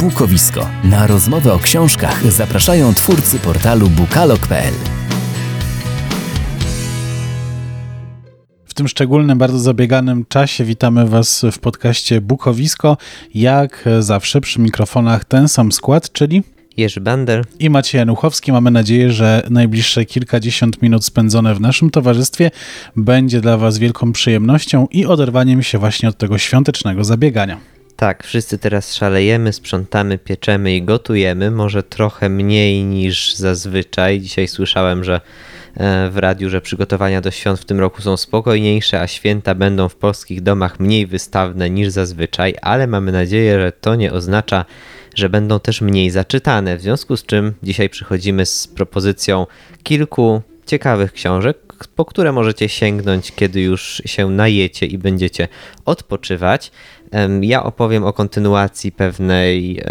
Bukowisko. 0.00 0.68
Na 0.84 1.06
rozmowę 1.06 1.52
o 1.52 1.58
książkach 1.58 2.32
zapraszają 2.32 2.94
twórcy 2.94 3.38
portalu 3.38 3.88
bukalog.pl. 3.88 4.74
W 8.64 8.74
tym 8.74 8.88
szczególnym, 8.88 9.38
bardzo 9.38 9.58
zabieganym 9.58 10.24
czasie 10.28 10.64
witamy 10.64 11.06
Was 11.06 11.44
w 11.52 11.58
podcaście 11.58 12.20
Bukowisko. 12.20 12.96
Jak 13.34 13.84
zawsze 14.00 14.40
przy 14.40 14.60
mikrofonach 14.60 15.24
ten 15.24 15.48
sam 15.48 15.72
skład, 15.72 16.12
czyli 16.12 16.42
Jerzy 16.76 17.00
Bander 17.00 17.44
i 17.58 17.70
Maciej 17.70 17.98
Januchowski. 17.98 18.52
Mamy 18.52 18.70
nadzieję, 18.70 19.12
że 19.12 19.42
najbliższe 19.50 20.04
kilkadziesiąt 20.04 20.82
minut 20.82 21.04
spędzone 21.04 21.54
w 21.54 21.60
naszym 21.60 21.90
towarzystwie 21.90 22.50
będzie 22.96 23.40
dla 23.40 23.56
Was 23.56 23.78
wielką 23.78 24.12
przyjemnością 24.12 24.86
i 24.90 25.06
oderwaniem 25.06 25.62
się 25.62 25.78
właśnie 25.78 26.08
od 26.08 26.18
tego 26.18 26.38
świątecznego 26.38 27.04
zabiegania. 27.04 27.77
Tak, 27.98 28.24
wszyscy 28.24 28.58
teraz 28.58 28.94
szalejemy, 28.94 29.52
sprzątamy, 29.52 30.18
pieczemy 30.18 30.76
i 30.76 30.82
gotujemy. 30.82 31.50
Może 31.50 31.82
trochę 31.82 32.28
mniej 32.28 32.84
niż 32.84 33.34
zazwyczaj. 33.34 34.20
Dzisiaj 34.20 34.48
słyszałem, 34.48 35.04
że 35.04 35.20
e, 35.76 36.10
w 36.10 36.16
radiu, 36.16 36.50
że 36.50 36.60
przygotowania 36.60 37.20
do 37.20 37.30
świąt 37.30 37.60
w 37.60 37.64
tym 37.64 37.80
roku 37.80 38.02
są 38.02 38.16
spokojniejsze, 38.16 39.00
a 39.00 39.06
święta 39.06 39.54
będą 39.54 39.88
w 39.88 39.96
polskich 39.96 40.40
domach 40.40 40.80
mniej 40.80 41.06
wystawne 41.06 41.70
niż 41.70 41.88
zazwyczaj, 41.88 42.54
ale 42.62 42.86
mamy 42.86 43.12
nadzieję, 43.12 43.60
że 43.60 43.72
to 43.72 43.94
nie 43.94 44.12
oznacza, 44.12 44.64
że 45.14 45.28
będą 45.28 45.60
też 45.60 45.80
mniej 45.80 46.10
zaczytane. 46.10 46.76
W 46.76 46.82
związku 46.82 47.16
z 47.16 47.26
czym 47.26 47.54
dzisiaj 47.62 47.88
przychodzimy 47.88 48.46
z 48.46 48.66
propozycją 48.66 49.46
kilku 49.82 50.42
ciekawych 50.68 51.12
książek, 51.12 51.58
po 51.96 52.04
które 52.04 52.32
możecie 52.32 52.68
sięgnąć, 52.68 53.32
kiedy 53.32 53.60
już 53.60 54.02
się 54.06 54.30
najecie 54.30 54.86
i 54.86 54.98
będziecie 54.98 55.48
odpoczywać. 55.84 56.72
Ja 57.40 57.62
opowiem 57.62 58.04
o 58.04 58.12
kontynuacji 58.12 58.92
pewnej 58.92 59.82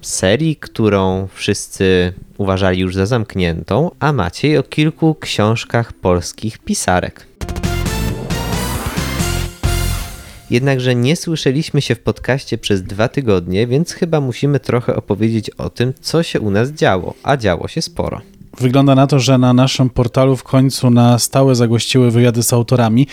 serii, 0.00 0.56
którą 0.56 1.28
wszyscy 1.34 2.12
uważali 2.38 2.80
już 2.80 2.94
za 2.94 3.06
zamkniętą, 3.06 3.90
a 3.98 4.12
Maciej 4.12 4.58
o 4.58 4.62
kilku 4.62 5.14
książkach 5.14 5.92
polskich 5.92 6.58
pisarek. 6.58 7.26
Jednakże 10.50 10.94
nie 10.94 11.16
słyszeliśmy 11.16 11.82
się 11.82 11.94
w 11.94 12.00
podcaście 12.00 12.58
przez 12.58 12.82
dwa 12.82 13.08
tygodnie, 13.08 13.66
więc 13.66 13.92
chyba 13.92 14.20
musimy 14.20 14.60
trochę 14.60 14.96
opowiedzieć 14.96 15.50
o 15.50 15.70
tym, 15.70 15.94
co 16.00 16.22
się 16.22 16.40
u 16.40 16.50
nas 16.50 16.70
działo, 16.70 17.14
a 17.22 17.36
działo 17.36 17.68
się 17.68 17.82
sporo. 17.82 18.20
Wygląda 18.60 18.94
na 18.94 19.06
to, 19.06 19.20
że 19.20 19.38
na 19.38 19.52
naszym 19.52 19.90
portalu 19.90 20.36
w 20.36 20.42
końcu 20.42 20.90
na 20.90 21.18
stałe 21.18 21.54
zagościły 21.54 22.10
wywiady 22.10 22.42
z 22.42 22.52
autorami. 22.52 23.06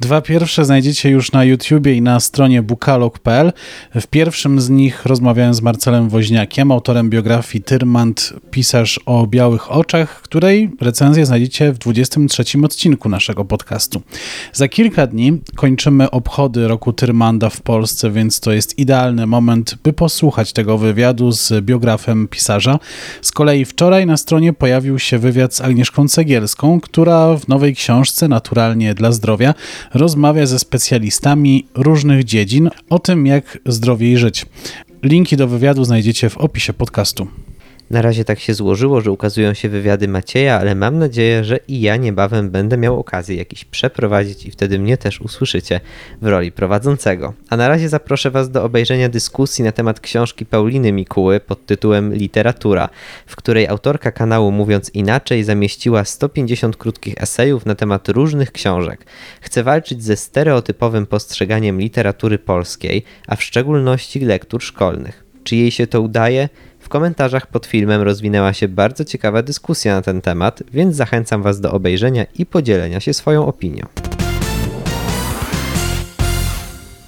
Dwa 0.00 0.20
pierwsze 0.20 0.64
znajdziecie 0.64 1.10
już 1.10 1.32
na 1.32 1.44
YouTubie 1.44 1.94
i 1.94 2.02
na 2.02 2.20
stronie 2.20 2.62
bukalog.pl. 2.62 3.52
W 3.94 4.06
pierwszym 4.06 4.60
z 4.60 4.70
nich 4.70 5.06
rozmawiałem 5.06 5.54
z 5.54 5.62
Marcelem 5.62 6.08
Woźniakiem, 6.08 6.72
autorem 6.72 7.10
biografii 7.10 7.64
Tyrmand, 7.64 8.32
pisarz 8.50 9.00
o 9.06 9.26
białych 9.26 9.72
oczach, 9.72 10.22
której 10.22 10.70
recenzję 10.80 11.26
znajdziecie 11.26 11.72
w 11.72 11.78
23 11.78 12.44
odcinku 12.64 13.08
naszego 13.08 13.44
podcastu. 13.44 14.02
Za 14.52 14.68
kilka 14.68 15.06
dni 15.06 15.40
kończymy 15.56 16.10
obchody 16.10 16.68
roku 16.68 16.92
Tyrmanda 16.92 17.50
w 17.50 17.60
Polsce, 17.60 18.10
więc 18.10 18.40
to 18.40 18.52
jest 18.52 18.78
idealny 18.78 19.26
moment, 19.26 19.74
by 19.84 19.92
posłuchać 19.92 20.52
tego 20.52 20.78
wywiadu 20.78 21.32
z 21.32 21.64
biografem 21.64 22.28
pisarza. 22.28 22.78
Z 23.22 23.32
kolei 23.32 23.64
wczoraj 23.64 24.06
na 24.06 24.16
stronie 24.16 24.52
pojawił 24.52 24.98
się 24.98 25.18
wywiad 25.18 25.54
z 25.54 25.60
Agnieszką 25.60 26.08
Cegielską, 26.08 26.80
która 26.80 27.36
w 27.36 27.48
nowej 27.48 27.74
książce 27.74 28.28
Naturalnie 28.28 28.94
dla 28.94 29.12
zdrowia 29.12 29.54
rozmawia 29.94 30.46
ze 30.46 30.58
specjalistami 30.58 31.66
różnych 31.74 32.24
dziedzin 32.24 32.70
o 32.90 32.98
tym, 32.98 33.26
jak 33.26 33.58
zdrowiej 33.66 34.18
żyć. 34.18 34.46
Linki 35.02 35.36
do 35.36 35.48
wywiadu 35.48 35.84
znajdziecie 35.84 36.30
w 36.30 36.38
opisie 36.38 36.72
podcastu. 36.72 37.26
Na 37.90 38.02
razie 38.02 38.24
tak 38.24 38.40
się 38.40 38.54
złożyło, 38.54 39.00
że 39.00 39.10
ukazują 39.10 39.54
się 39.54 39.68
wywiady 39.68 40.08
Macieja, 40.08 40.58
ale 40.58 40.74
mam 40.74 40.98
nadzieję, 40.98 41.44
że 41.44 41.58
i 41.68 41.80
ja 41.80 41.96
niebawem 41.96 42.50
będę 42.50 42.76
miał 42.76 43.00
okazję 43.00 43.36
jakiś 43.36 43.64
przeprowadzić 43.64 44.46
i 44.46 44.50
wtedy 44.50 44.78
mnie 44.78 44.96
też 44.96 45.20
usłyszycie 45.20 45.80
w 46.22 46.26
roli 46.26 46.52
prowadzącego. 46.52 47.34
A 47.48 47.56
na 47.56 47.68
razie 47.68 47.88
zaproszę 47.88 48.30
Was 48.30 48.50
do 48.50 48.64
obejrzenia 48.64 49.08
dyskusji 49.08 49.64
na 49.64 49.72
temat 49.72 50.00
książki 50.00 50.46
Pauliny 50.46 50.92
Mikuły 50.92 51.40
pod 51.40 51.66
tytułem 51.66 52.14
Literatura, 52.14 52.88
w 53.26 53.36
której 53.36 53.68
autorka 53.68 54.12
kanału 54.12 54.52
Mówiąc 54.52 54.90
Inaczej 54.94 55.44
zamieściła 55.44 56.04
150 56.04 56.76
krótkich 56.76 57.14
esejów 57.18 57.66
na 57.66 57.74
temat 57.74 58.08
różnych 58.08 58.52
książek. 58.52 59.06
Chce 59.40 59.62
walczyć 59.62 60.04
ze 60.04 60.16
stereotypowym 60.16 61.06
postrzeganiem 61.06 61.80
literatury 61.80 62.38
polskiej, 62.38 63.04
a 63.26 63.36
w 63.36 63.42
szczególności 63.42 64.20
lektur 64.20 64.62
szkolnych. 64.62 65.24
Czy 65.44 65.56
jej 65.56 65.70
się 65.70 65.86
to 65.86 66.00
udaje? 66.00 66.48
Komentarzach 66.90 67.46
pod 67.46 67.66
filmem 67.66 68.02
rozwinęła 68.02 68.52
się 68.52 68.68
bardzo 68.68 69.04
ciekawa 69.04 69.42
dyskusja 69.42 69.94
na 69.94 70.02
ten 70.02 70.20
temat, 70.20 70.62
więc 70.72 70.96
zachęcam 70.96 71.42
Was 71.42 71.60
do 71.60 71.72
obejrzenia 71.72 72.26
i 72.38 72.46
podzielenia 72.46 73.00
się 73.00 73.14
swoją 73.14 73.46
opinią. 73.46 73.86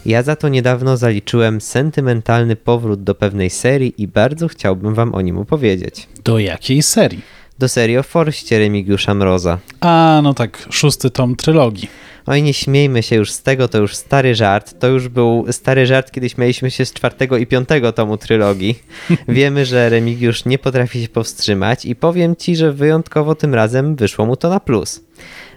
Ja 0.07 0.23
za 0.23 0.37
to 0.37 0.49
niedawno 0.49 0.97
zaliczyłem 0.97 1.61
sentymentalny 1.61 2.57
powrót 2.57 3.03
do 3.03 3.15
pewnej 3.15 3.51
serii 3.51 3.95
i 4.03 4.09
bardzo 4.09 4.49
chciałbym 4.49 4.95
Wam 4.95 5.15
o 5.15 5.21
nim 5.21 5.39
opowiedzieć. 5.39 6.09
Do 6.25 6.39
jakiej 6.39 6.83
serii? 6.83 7.42
Do 7.63 7.69
serii 7.69 7.99
o 7.99 8.03
Forście 8.03 8.59
Remigiusza 8.59 9.15
Mroza. 9.15 9.59
A, 9.81 10.21
no 10.23 10.35
tak, 10.35 10.67
szósty 10.71 11.11
tom 11.11 11.37
trylogii. 11.37 11.89
Oj, 12.27 12.43
nie 12.43 12.55
śmiejmy 12.55 13.03
się 13.03 13.17
już 13.17 13.31
z 13.31 13.43
tego, 13.43 13.69
to 13.69 13.79
już 13.79 13.97
stary 13.97 14.35
żart. 14.35 14.79
To 14.79 14.89
już 14.89 15.09
był 15.09 15.47
stary 15.51 15.87
żart, 15.87 16.11
kiedy 16.11 16.29
śmieliśmy 16.29 16.71
się 16.71 16.85
z 16.85 16.93
czwartego 16.93 17.37
i 17.37 17.47
piątego 17.47 17.93
tomu 17.93 18.17
trylogii. 18.17 18.79
Wiemy, 19.29 19.67
że 19.67 19.89
Remigiusz 19.89 20.45
nie 20.45 20.59
potrafi 20.59 21.03
się 21.03 21.09
powstrzymać 21.09 21.85
i 21.85 21.97
powiem 21.97 22.37
ci, 22.37 22.57
że 22.57 22.73
wyjątkowo 22.73 23.35
tym 23.35 23.55
razem 23.55 23.97
wyszło 23.97 24.27
mu 24.27 24.37
to 24.37 24.49
na 24.49 24.61
plus. 24.61 25.01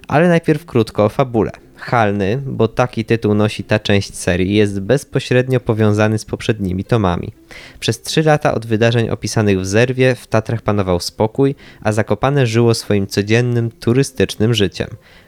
Ale 0.07 0.27
najpierw 0.27 0.65
krótko 0.65 1.05
o 1.05 1.09
fabule. 1.09 1.51
Halny, 1.85 2.41
bo 2.46 2.68
taki 2.68 3.06
tytuł 3.06 3.34
nosi 3.34 3.63
ta 3.63 3.79
część 3.79 4.16
serii, 4.16 4.56
jest 4.56 4.79
bezpośrednio 4.79 5.59
powiązany 5.59 6.18
z 6.18 6.25
poprzednimi 6.25 6.84
tomami. 6.84 7.31
Przez 7.79 8.01
trzy 8.01 8.23
lata 8.23 8.53
od 8.53 8.66
wydarzeń 8.66 9.09
opisanych 9.09 9.59
w 9.59 9.66
Zerwie 9.66 10.16
w 10.16 10.28
Tatrach 10.28 10.62
panował 10.62 11.00
spokój, 11.00 11.56
a 11.81 11.91
Zakopane 11.91 12.47
żyło 12.47 12.74
swoim 12.74 13.07
codziennym, 13.07 13.72
turystycznym 13.72 14.53
życiem. 14.53 14.88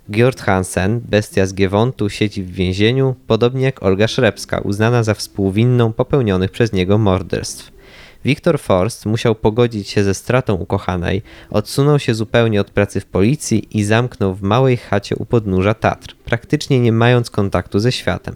Gjord 0.09 0.41
Hansen, 0.41 1.01
bestia 1.09 1.46
z 1.46 1.53
Giewontu, 1.53 2.09
siedzi 2.09 2.44
w 2.44 2.51
więzieniu, 2.51 3.16
podobnie 3.28 3.66
jak 3.66 3.84
Olga 3.84 4.07
Szrebska, 4.07 4.59
uznana 4.59 5.03
za 5.03 5.13
współwinną 5.13 5.94
popełnionych 5.94 6.51
przez 6.51 6.73
niego 6.73 6.97
morderstw. 6.97 7.76
Wiktor 8.27 8.59
Forst 8.59 9.05
musiał 9.05 9.35
pogodzić 9.35 9.89
się 9.89 10.03
ze 10.03 10.13
stratą 10.13 10.53
ukochanej, 10.53 11.21
odsunął 11.49 11.99
się 11.99 12.13
zupełnie 12.13 12.61
od 12.61 12.71
pracy 12.71 12.99
w 12.99 13.05
policji 13.05 13.67
i 13.77 13.83
zamknął 13.83 14.33
w 14.33 14.41
małej 14.41 14.77
chacie 14.77 15.15
u 15.15 15.25
podnóża 15.25 15.73
Tatr, 15.73 16.15
praktycznie 16.25 16.79
nie 16.79 16.91
mając 16.91 17.29
kontaktu 17.29 17.79
ze 17.79 17.91
światem. 17.91 18.35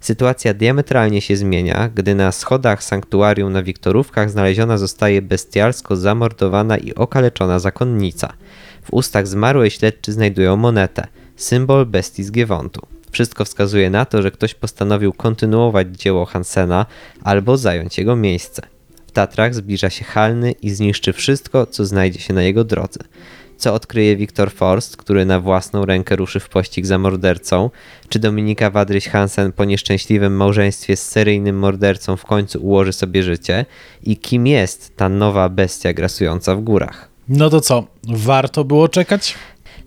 Sytuacja 0.00 0.54
diametralnie 0.54 1.20
się 1.20 1.36
zmienia, 1.36 1.90
gdy 1.94 2.14
na 2.14 2.32
schodach 2.32 2.84
sanktuarium 2.84 3.52
na 3.52 3.62
Wiktorówkach 3.62 4.30
znaleziona 4.30 4.78
zostaje 4.78 5.22
bestialsko 5.22 5.96
zamordowana 5.96 6.78
i 6.78 6.94
okaleczona 6.94 7.58
zakonnica. 7.58 8.32
W 8.82 8.92
ustach 8.92 9.26
zmarłej 9.26 9.70
śledczy 9.70 10.12
znajdują 10.12 10.56
monetę, 10.56 11.06
symbol 11.36 11.86
bestii 11.86 12.24
z 12.24 12.32
Giewontu. 12.32 12.86
Wszystko 13.10 13.44
wskazuje 13.44 13.90
na 13.90 14.04
to, 14.04 14.22
że 14.22 14.30
ktoś 14.30 14.54
postanowił 14.54 15.12
kontynuować 15.12 15.86
dzieło 15.96 16.24
Hansena 16.24 16.86
albo 17.22 17.56
zająć 17.56 17.98
jego 17.98 18.16
miejsce. 18.16 18.62
W 19.12 19.14
Tatrach 19.14 19.54
zbliża 19.54 19.90
się 19.90 20.04
Halny 20.04 20.52
i 20.52 20.70
zniszczy 20.70 21.12
wszystko, 21.12 21.66
co 21.66 21.86
znajdzie 21.86 22.20
się 22.20 22.34
na 22.34 22.42
jego 22.42 22.64
drodze. 22.64 23.00
Co 23.56 23.74
odkryje 23.74 24.16
Wiktor 24.16 24.52
Forst, 24.52 24.96
który 24.96 25.24
na 25.24 25.40
własną 25.40 25.84
rękę 25.84 26.16
ruszy 26.16 26.40
w 26.40 26.48
pościg 26.48 26.86
za 26.86 26.98
mordercą? 26.98 27.70
Czy 28.08 28.18
Dominika 28.18 28.70
Wadryś 28.70 29.08
Hansen 29.08 29.52
po 29.52 29.64
nieszczęśliwym 29.64 30.36
małżeństwie 30.36 30.96
z 30.96 31.08
seryjnym 31.08 31.58
mordercą 31.58 32.16
w 32.16 32.24
końcu 32.24 32.62
ułoży 32.62 32.92
sobie 32.92 33.22
życie? 33.22 33.66
I 34.02 34.16
kim 34.16 34.46
jest 34.46 34.96
ta 34.96 35.08
nowa 35.08 35.48
bestia 35.48 35.92
grasująca 35.92 36.56
w 36.56 36.60
górach? 36.60 37.08
No 37.28 37.50
to 37.50 37.60
co, 37.60 37.86
warto 38.08 38.64
było 38.64 38.88
czekać? 38.88 39.34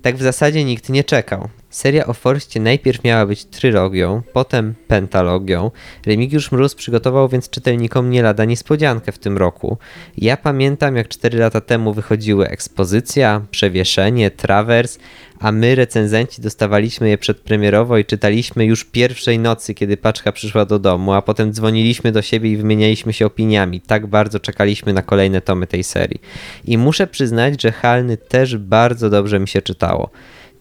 Tak 0.01 0.17
w 0.17 0.21
zasadzie 0.21 0.63
nikt 0.63 0.89
nie 0.89 1.03
czekał. 1.03 1.49
Seria 1.75 2.07
o 2.07 2.13
Forstie 2.13 2.61
najpierw 2.61 3.03
miała 3.03 3.25
być 3.25 3.45
trylogią, 3.45 4.21
potem 4.33 4.73
pentalogią. 4.87 5.71
Remigiusz 6.05 6.51
Mróz 6.51 6.75
przygotował 6.75 7.29
więc 7.29 7.49
czytelnikom 7.49 8.09
nie 8.09 8.23
lada 8.23 8.45
niespodziankę 8.45 9.11
w 9.11 9.19
tym 9.19 9.37
roku. 9.37 9.77
Ja 10.17 10.37
pamiętam, 10.37 10.95
jak 10.95 11.07
4 11.07 11.37
lata 11.37 11.61
temu 11.61 11.93
wychodziły 11.93 12.47
ekspozycja, 12.47 13.41
przewieszenie, 13.51 14.31
trawers, 14.31 14.99
a 15.39 15.51
my, 15.51 15.75
recenzenci, 15.75 16.41
dostawaliśmy 16.41 17.09
je 17.09 17.17
przedpremierowo 17.17 17.97
i 17.97 18.05
czytaliśmy 18.05 18.65
już 18.65 18.85
pierwszej 18.85 19.39
nocy, 19.39 19.73
kiedy 19.73 19.97
paczka 19.97 20.31
przyszła 20.31 20.65
do 20.65 20.79
domu, 20.79 21.13
a 21.13 21.21
potem 21.21 21.53
dzwoniliśmy 21.53 22.11
do 22.11 22.21
siebie 22.21 22.51
i 22.51 22.57
wymienialiśmy 22.57 23.13
się 23.13 23.25
opiniami. 23.25 23.81
Tak 23.81 24.07
bardzo 24.07 24.39
czekaliśmy 24.39 24.93
na 24.93 25.01
kolejne 25.01 25.41
tomy 25.41 25.67
tej 25.67 25.83
serii. 25.83 26.21
I 26.65 26.77
muszę 26.77 27.07
przyznać, 27.07 27.61
że 27.61 27.71
Halny 27.71 28.17
też 28.17 28.57
bardzo 28.57 29.09
dobrze 29.09 29.39
mi 29.39 29.47
się 29.47 29.61
czytało. 29.61 30.09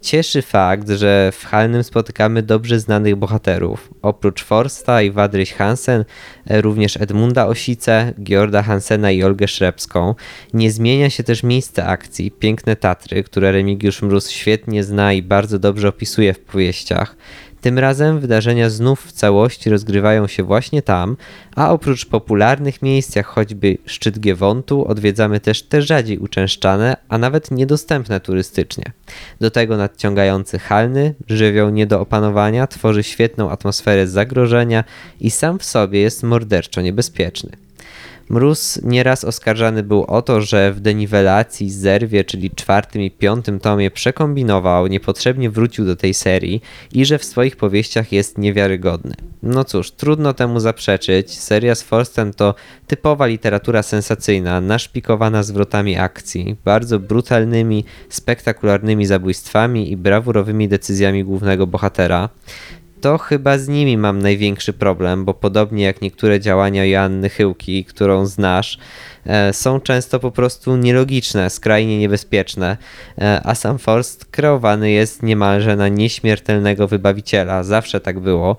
Cieszy 0.04 0.42
fakt, 0.42 0.88
że 0.88 1.32
w 1.32 1.44
Halnym 1.44 1.84
spotykamy 1.84 2.42
dobrze 2.42 2.80
znanych 2.80 3.16
bohaterów. 3.16 3.90
Oprócz 4.02 4.44
Forsta 4.44 5.02
i 5.02 5.10
Wadryś 5.10 5.52
Hansen, 5.52 6.04
e, 6.46 6.60
również 6.60 6.96
Edmunda 6.96 7.46
Osice, 7.46 8.12
Georda 8.22 8.62
Hansena 8.62 9.10
i 9.10 9.22
Olgę 9.22 9.48
Szrebską. 9.48 10.14
Nie 10.54 10.70
zmienia 10.70 11.10
się 11.10 11.22
też 11.22 11.42
miejsce 11.42 11.86
akcji, 11.86 12.30
piękne 12.30 12.76
Tatry, 12.76 13.22
które 13.22 13.52
Remigiusz 13.52 14.02
Mróz 14.02 14.30
świetnie 14.30 14.84
zna 14.84 15.12
i 15.12 15.22
bardzo 15.22 15.58
dobrze 15.58 15.88
opisuje 15.88 16.34
w 16.34 16.40
powieściach. 16.40 17.16
Tym 17.64 17.78
razem 17.78 18.20
wydarzenia 18.20 18.70
znów 18.70 19.06
w 19.06 19.12
całości 19.12 19.70
rozgrywają 19.70 20.26
się 20.26 20.43
właśnie 20.43 20.82
tam, 20.82 21.16
a 21.56 21.70
oprócz 21.70 22.06
popularnych 22.06 22.82
miejsc 22.82 23.16
jak 23.16 23.26
choćby 23.26 23.78
szczyt 23.87 24.20
Giewontu 24.20 24.88
odwiedzamy 24.88 25.40
też 25.40 25.62
te 25.62 25.82
rzadziej 25.82 26.19
uczęszczane, 26.19 26.96
a 27.08 27.19
nawet 27.19 27.50
niedostępne 27.50 28.20
turystycznie. 28.20 28.84
Do 29.40 29.50
tego 29.50 29.76
nadciągający 29.76 30.58
halny, 30.58 31.14
żywioł 31.28 31.70
nie 31.70 31.87
do 31.87 32.00
opanowania, 32.00 32.66
tworzy 32.66 33.02
świetną 33.02 33.50
atmosferę 33.50 34.06
zagrożenia 34.06 34.84
i 35.20 35.31
sam 35.31 35.58
w 35.58 35.64
sobie 35.64 36.00
jest 36.00 36.22
morderczo 36.22 36.81
niebezpieczny. 36.81 37.63
Mróz 38.28 38.80
nieraz 38.82 39.24
oskarżany 39.24 39.82
był 39.82 40.04
o 40.04 40.22
to, 40.22 40.40
że 40.40 40.72
w 40.72 40.80
deniwelacji 40.80 41.70
Zerwie, 41.70 42.24
czyli 42.24 42.50
czwartym 42.50 43.02
i 43.02 43.10
piątym 43.10 43.60
tomie 43.60 43.90
przekombinował, 43.90 44.86
niepotrzebnie 44.86 45.50
wrócił 45.50 45.84
do 45.84 45.96
tej 45.96 46.14
serii 46.14 46.62
i 46.92 47.04
że 47.04 47.18
w 47.18 47.24
swoich 47.24 47.56
powieściach 47.56 48.12
jest 48.12 48.38
niewiarygodny. 48.38 49.14
No 49.42 49.64
cóż, 49.64 49.90
trudno 49.90 50.34
temu 50.34 50.60
zaprzeczyć. 50.60 51.38
Seria 51.38 51.74
z 51.74 51.82
Forsten 51.82 52.32
to 52.32 52.54
typowa 52.86 53.26
literatura 53.26 53.82
sensacyjna, 53.82 54.60
naszpikowana 54.60 55.42
zwrotami 55.42 55.96
akcji, 55.96 56.56
bardzo 56.64 56.98
brutalnymi, 56.98 57.84
spektakularnymi 58.08 59.06
zabójstwami 59.06 59.90
i 59.90 59.96
brawurowymi 59.96 60.68
decyzjami 60.68 61.24
głównego 61.24 61.66
bohatera 61.66 62.28
to 63.04 63.18
chyba 63.18 63.58
z 63.58 63.68
nimi 63.68 63.96
mam 63.96 64.18
największy 64.18 64.72
problem, 64.72 65.24
bo 65.24 65.34
podobnie 65.34 65.84
jak 65.84 66.02
niektóre 66.02 66.40
działania 66.40 66.84
Joanny 66.84 67.28
Chyłki, 67.28 67.84
którą 67.84 68.26
znasz, 68.26 68.78
e, 69.26 69.52
są 69.52 69.80
często 69.80 70.20
po 70.20 70.30
prostu 70.30 70.76
nielogiczne, 70.76 71.50
skrajnie 71.50 71.98
niebezpieczne, 71.98 72.76
e, 73.18 73.40
a 73.44 73.54
sam 73.54 73.78
Forst 73.78 74.24
kreowany 74.24 74.90
jest 74.90 75.22
niemalże 75.22 75.76
na 75.76 75.88
nieśmiertelnego 75.88 76.88
wybawiciela, 76.88 77.62
zawsze 77.62 78.00
tak 78.00 78.20
było. 78.20 78.56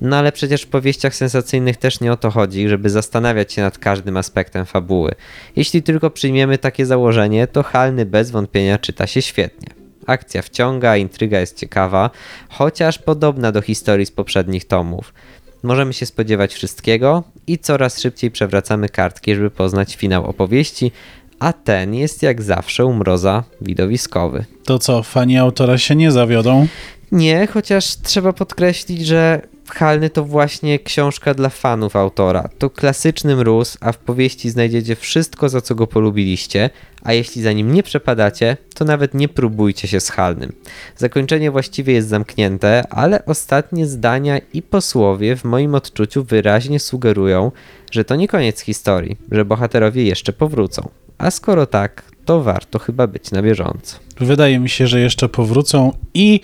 No 0.00 0.16
ale 0.16 0.32
przecież 0.32 0.62
w 0.62 0.68
powieściach 0.68 1.14
sensacyjnych 1.14 1.76
też 1.76 2.00
nie 2.00 2.12
o 2.12 2.16
to 2.16 2.30
chodzi, 2.30 2.68
żeby 2.68 2.90
zastanawiać 2.90 3.52
się 3.52 3.62
nad 3.62 3.78
każdym 3.78 4.16
aspektem 4.16 4.66
fabuły. 4.66 5.12
Jeśli 5.56 5.82
tylko 5.82 6.10
przyjmiemy 6.10 6.58
takie 6.58 6.86
założenie, 6.86 7.46
to 7.46 7.62
Halny 7.62 8.06
bez 8.06 8.30
wątpienia 8.30 8.78
czyta 8.78 9.06
się 9.06 9.22
świetnie. 9.22 9.81
Akcja 10.06 10.42
wciąga, 10.42 10.96
intryga 10.96 11.40
jest 11.40 11.58
ciekawa, 11.58 12.10
chociaż 12.48 12.98
podobna 12.98 13.52
do 13.52 13.62
historii 13.62 14.06
z 14.06 14.10
poprzednich 14.10 14.64
tomów. 14.64 15.14
Możemy 15.62 15.92
się 15.92 16.06
spodziewać 16.06 16.54
wszystkiego 16.54 17.22
i 17.46 17.58
coraz 17.58 18.00
szybciej 18.00 18.30
przewracamy 18.30 18.88
kartki, 18.88 19.34
żeby 19.34 19.50
poznać 19.50 19.96
finał 19.96 20.26
opowieści, 20.26 20.92
a 21.38 21.52
ten 21.52 21.94
jest 21.94 22.22
jak 22.22 22.42
zawsze 22.42 22.86
u 22.86 22.92
Mroza 22.92 23.44
widowiskowy. 23.60 24.44
To 24.64 24.78
co, 24.78 25.02
fani 25.02 25.38
autora 25.38 25.78
się 25.78 25.96
nie 25.96 26.12
zawiodą? 26.12 26.66
Nie, 27.12 27.46
chociaż 27.46 27.96
trzeba 27.96 28.32
podkreślić, 28.32 29.06
że 29.06 29.40
Halny 29.74 30.10
to 30.10 30.24
właśnie 30.24 30.78
książka 30.78 31.34
dla 31.34 31.48
fanów 31.48 31.96
autora. 31.96 32.48
To 32.58 32.70
klasyczny 32.70 33.36
mróz, 33.36 33.78
a 33.80 33.92
w 33.92 33.98
powieści 33.98 34.50
znajdziecie 34.50 34.96
wszystko, 34.96 35.48
za 35.48 35.60
co 35.60 35.74
go 35.74 35.86
polubiliście, 35.86 36.70
a 37.02 37.12
jeśli 37.12 37.42
za 37.42 37.52
nim 37.52 37.72
nie 37.72 37.82
przepadacie, 37.82 38.56
to 38.74 38.84
nawet 38.84 39.14
nie 39.14 39.28
próbujcie 39.28 39.88
się 39.88 40.00
z 40.00 40.10
Halnym. 40.10 40.52
Zakończenie 40.96 41.50
właściwie 41.50 41.92
jest 41.92 42.08
zamknięte, 42.08 42.82
ale 42.90 43.24
ostatnie 43.26 43.86
zdania 43.86 44.38
i 44.52 44.62
posłowie 44.62 45.36
w 45.36 45.44
moim 45.44 45.74
odczuciu 45.74 46.24
wyraźnie 46.24 46.80
sugerują, 46.80 47.52
że 47.90 48.04
to 48.04 48.16
nie 48.16 48.28
koniec 48.28 48.60
historii, 48.60 49.16
że 49.30 49.44
bohaterowie 49.44 50.04
jeszcze 50.04 50.32
powrócą. 50.32 50.88
A 51.18 51.30
skoro 51.30 51.66
tak, 51.66 52.02
to 52.24 52.42
warto 52.42 52.78
chyba 52.78 53.06
być 53.06 53.30
na 53.30 53.42
bieżąco. 53.42 53.96
Wydaje 54.20 54.58
mi 54.58 54.68
się, 54.68 54.86
że 54.86 55.00
jeszcze 55.00 55.28
powrócą 55.28 55.92
i 56.14 56.40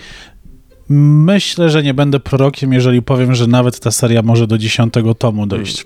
myślę, 0.89 1.71
że 1.71 1.83
nie 1.83 1.95
będę 1.95 2.21
prorokiem, 2.21 2.73
jeżeli 2.73 3.03
powiem, 3.03 3.35
że 3.35 3.47
nawet 3.47 3.81
ta 3.81 3.91
seria 3.91 4.23
może 4.23 4.47
do 4.47 4.59
dziesiątego 4.59 5.15
tomu 5.15 5.47
dojść. 5.47 5.85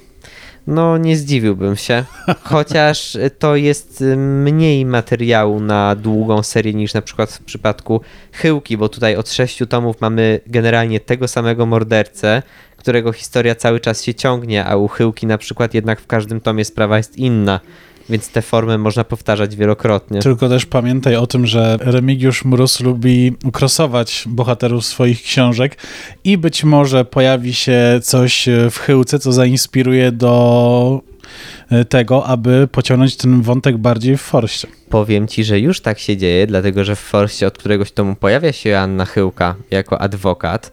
No, 0.67 0.99
nie 0.99 1.17
zdziwiłbym 1.17 1.77
się. 1.77 2.05
Chociaż 2.43 3.17
to 3.39 3.57
jest 3.57 4.05
mniej 4.17 4.87
materiału 4.87 5.61
na 5.61 5.97
długą 5.97 6.43
serię 6.43 6.75
niż 6.75 6.95
na 6.95 7.03
przykład 7.03 7.33
w 7.33 7.45
przypadku 7.45 8.01
Chyłki, 8.33 8.77
bo 8.77 8.89
tutaj 8.89 9.17
od 9.17 9.31
sześciu 9.31 9.67
tomów 9.67 10.01
mamy 10.01 10.41
generalnie 10.47 11.01
tego 11.01 11.29
samego 11.29 11.67
mordercę, 11.67 12.43
którego 12.77 13.13
historia 13.13 13.55
cały 13.55 13.81
czas 13.81 14.03
się 14.03 14.15
ciągnie, 14.15 14.65
a 14.65 14.77
u 14.77 14.89
Chyłki 14.89 15.27
na 15.27 15.39
przykład 15.39 15.75
jednak 15.75 16.01
w 16.01 16.07
każdym 16.07 16.41
tomie 16.41 16.65
sprawa 16.65 16.97
jest 16.97 17.17
inna 17.17 17.61
więc 18.11 18.29
te 18.29 18.43
formy 18.43 18.79
można 18.79 19.05
powtarzać 19.05 19.57
wielokrotnie. 19.57 20.21
Tylko 20.21 20.49
też 20.49 20.67
pamiętaj 20.67 21.17
o 21.17 21.27
tym, 21.27 21.47
że 21.47 21.77
Remigiusz 21.81 22.45
Mróz 22.45 22.81
lubi 22.81 23.37
krosować 23.53 24.25
bohaterów 24.27 24.87
swoich 24.87 25.23
książek 25.23 25.77
i 26.25 26.39
być 26.39 26.65
może 26.65 27.05
pojawi 27.05 27.55
się 27.55 28.01
coś 28.03 28.49
w 28.71 28.79
chyłce, 28.79 29.19
co 29.19 29.33
zainspiruje 29.33 30.13
do 30.13 31.01
e, 31.71 31.85
tego, 31.85 32.27
aby 32.27 32.69
pociągnąć 32.73 33.17
ten 33.17 33.43
wątek 33.43 33.77
bardziej 33.77 34.17
w 34.17 34.21
Forście. 34.21 34.69
Powiem 34.89 35.29
ci, 35.29 35.45
że 35.45 35.61
już 35.61 35.81
tak 35.81 35.99
się 35.99 36.17
dzieje, 36.17 36.47
dlatego 36.47 36.85
że 36.85 36.97
w 36.97 37.01
Forście 37.01 37.47
od 37.47 37.59
któregoś 37.59 37.93
tomu 37.93 38.17
pojawia 38.17 38.53
się 38.53 38.71
Joanna 38.71 39.05
Chyłka 39.05 39.55
jako 39.71 40.01
adwokat 40.01 40.73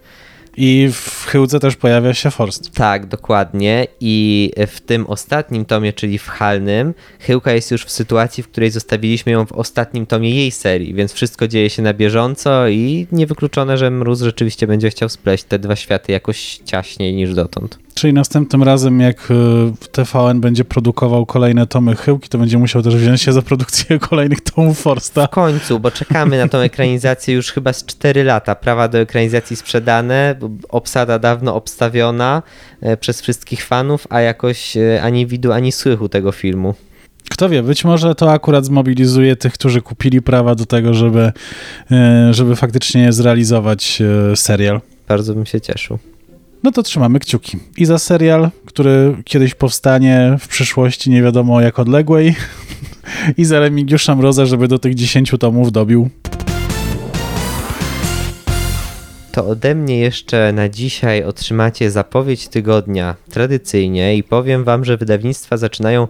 i 0.61 0.89
w 0.91 1.25
Chyłce 1.25 1.59
też 1.59 1.75
pojawia 1.75 2.13
się 2.13 2.31
Forst. 2.31 2.71
Tak, 2.71 3.05
dokładnie. 3.05 3.87
I 3.99 4.51
w 4.67 4.81
tym 4.81 5.07
ostatnim 5.07 5.65
tomie, 5.65 5.93
czyli 5.93 6.19
w 6.19 6.27
Halnym, 6.27 6.93
Chyłka 7.19 7.51
jest 7.51 7.71
już 7.71 7.85
w 7.85 7.91
sytuacji, 7.91 8.43
w 8.43 8.47
której 8.47 8.71
zostawiliśmy 8.71 9.31
ją 9.31 9.45
w 9.45 9.51
ostatnim 9.51 10.05
tomie 10.05 10.35
jej 10.35 10.51
serii, 10.51 10.93
więc 10.93 11.13
wszystko 11.13 11.47
dzieje 11.47 11.69
się 11.69 11.81
na 11.81 11.93
bieżąco 11.93 12.67
i 12.67 13.07
niewykluczone, 13.11 13.77
że 13.77 13.91
Mróz 13.91 14.21
rzeczywiście 14.21 14.67
będzie 14.67 14.89
chciał 14.89 15.09
spleść 15.09 15.43
te 15.43 15.59
dwa 15.59 15.75
światy 15.75 16.11
jakoś 16.11 16.59
ciaśniej 16.65 17.13
niż 17.13 17.33
dotąd. 17.33 17.79
Czyli 17.99 18.13
następnym 18.13 18.63
razem, 18.63 18.99
jak 18.99 19.31
y, 19.31 19.87
TVN 19.91 20.41
będzie 20.41 20.65
produkował 20.65 21.25
kolejne 21.25 21.67
tomy 21.67 21.95
Chyłki, 21.95 22.29
to 22.29 22.37
będzie 22.37 22.57
musiał 22.57 22.81
też 22.81 22.95
wziąć 22.95 23.21
się 23.21 23.33
za 23.33 23.41
produkcję 23.41 23.99
kolejnych 24.09 24.41
tomów 24.41 24.79
Forsta. 24.79 25.27
W 25.27 25.29
końcu, 25.29 25.79
bo 25.79 25.91
czekamy 25.91 26.37
na 26.37 26.47
tą 26.47 26.57
ekranizację 26.69 27.35
już 27.35 27.51
chyba 27.51 27.73
z 27.73 27.85
4 27.85 28.23
lata. 28.23 28.55
Prawa 28.55 28.87
do 28.87 28.97
ekranizacji 28.97 29.55
sprzedane, 29.55 30.35
obsada 30.69 31.19
dawno 31.19 31.55
obstawiona 31.55 32.43
e, 32.81 32.97
przez 32.97 33.21
wszystkich 33.21 33.65
fanów, 33.65 34.07
a 34.09 34.21
jakoś 34.21 34.77
e, 34.77 35.01
ani 35.03 35.27
widu, 35.27 35.51
ani 35.51 35.71
słychu 35.71 36.09
tego 36.09 36.31
filmu. 36.31 36.75
Kto 37.29 37.49
wie, 37.49 37.63
być 37.63 37.85
może 37.85 38.15
to 38.15 38.31
akurat 38.31 38.65
zmobilizuje 38.65 39.35
tych, 39.35 39.53
którzy 39.53 39.81
kupili 39.81 40.21
prawa 40.21 40.55
do 40.55 40.65
tego, 40.65 40.93
żeby, 40.93 41.31
e, 41.91 42.33
żeby 42.33 42.55
faktycznie 42.55 43.13
zrealizować 43.13 44.03
serial. 44.35 44.81
Bardzo 45.07 45.33
bym 45.33 45.45
się 45.45 45.61
cieszył. 45.61 45.99
No 46.63 46.71
to 46.71 46.83
trzymamy 46.83 47.19
kciuki. 47.19 47.57
I 47.77 47.85
za 47.85 47.99
serial, 47.99 48.49
który 48.65 49.15
kiedyś 49.25 49.55
powstanie 49.55 50.37
w 50.39 50.47
przyszłości 50.47 51.09
nie 51.09 51.21
wiadomo 51.21 51.61
jak 51.61 51.79
odległej. 51.79 52.35
I 53.37 53.45
za 53.45 53.59
Remigiusza 53.59 54.15
Mroza, 54.15 54.45
żeby 54.45 54.67
do 54.67 54.79
tych 54.79 54.95
10 54.95 55.31
tomów 55.39 55.71
dobił. 55.71 56.09
To 59.31 59.47
ode 59.47 59.75
mnie 59.75 59.99
jeszcze 59.99 60.53
na 60.53 60.69
dzisiaj 60.69 61.23
otrzymacie 61.23 61.91
zapowiedź 61.91 62.47
tygodnia 62.47 63.15
tradycyjnie 63.29 64.17
i 64.17 64.23
powiem 64.23 64.63
wam, 64.63 64.85
że 64.85 64.97
wydawnictwa 64.97 65.57
zaczynają 65.57 66.07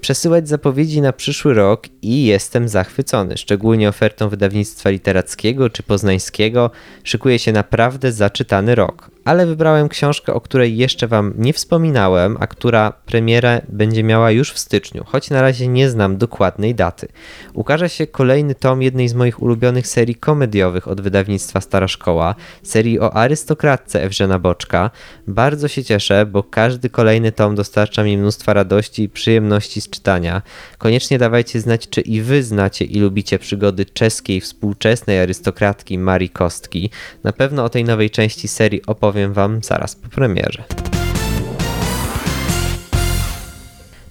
przesyłać 0.00 0.48
zapowiedzi 0.48 1.00
na 1.00 1.12
przyszły 1.12 1.54
rok 1.54 1.84
i 2.02 2.24
jestem 2.24 2.68
zachwycony. 2.68 3.36
Szczególnie 3.36 3.88
ofertą 3.88 4.28
wydawnictwa 4.28 4.90
literackiego 4.90 5.70
czy 5.70 5.82
poznańskiego 5.82 6.70
szykuje 7.04 7.38
się 7.38 7.52
naprawdę 7.52 8.12
zaczytany 8.12 8.74
rok 8.74 9.10
ale 9.30 9.46
wybrałem 9.46 9.88
książkę, 9.88 10.34
o 10.34 10.40
której 10.40 10.76
jeszcze 10.76 11.08
Wam 11.08 11.34
nie 11.38 11.52
wspominałem, 11.52 12.36
a 12.40 12.46
która 12.46 12.92
premierę 13.06 13.60
będzie 13.68 14.04
miała 14.04 14.30
już 14.30 14.52
w 14.52 14.58
styczniu, 14.58 15.04
choć 15.06 15.30
na 15.30 15.42
razie 15.42 15.68
nie 15.68 15.90
znam 15.90 16.16
dokładnej 16.16 16.74
daty. 16.74 17.08
Ukaże 17.54 17.88
się 17.88 18.06
kolejny 18.06 18.54
tom 18.54 18.82
jednej 18.82 19.08
z 19.08 19.14
moich 19.14 19.42
ulubionych 19.42 19.86
serii 19.86 20.14
komediowych 20.14 20.88
od 20.88 21.00
wydawnictwa 21.00 21.60
Stara 21.60 21.88
Szkoła, 21.88 22.34
serii 22.62 23.00
o 23.00 23.12
arystokratce 23.16 24.02
Ewżena 24.02 24.38
Boczka. 24.38 24.90
Bardzo 25.26 25.68
się 25.68 25.84
cieszę, 25.84 26.26
bo 26.26 26.42
każdy 26.42 26.90
kolejny 26.90 27.32
tom 27.32 27.54
dostarcza 27.54 28.04
mi 28.04 28.18
mnóstwa 28.18 28.52
radości 28.52 29.02
i 29.02 29.08
przyjemności 29.08 29.80
z 29.80 29.90
czytania. 29.90 30.42
Koniecznie 30.78 31.18
dawajcie 31.18 31.60
znać, 31.60 31.88
czy 31.88 32.00
i 32.00 32.20
Wy 32.20 32.42
znacie 32.42 32.84
i 32.84 33.00
lubicie 33.00 33.38
przygody 33.38 33.84
czeskiej 33.84 34.40
współczesnej 34.40 35.20
arystokratki 35.20 35.98
Marii 35.98 36.30
Kostki. 36.30 36.90
Na 37.24 37.32
pewno 37.32 37.64
o 37.64 37.68
tej 37.68 37.84
nowej 37.84 38.10
części 38.10 38.48
serii 38.48 38.86
opowiem 38.86 39.19
Wam 39.28 39.62
zaraz 39.62 39.96
po 39.96 40.08
premierze. 40.08 40.64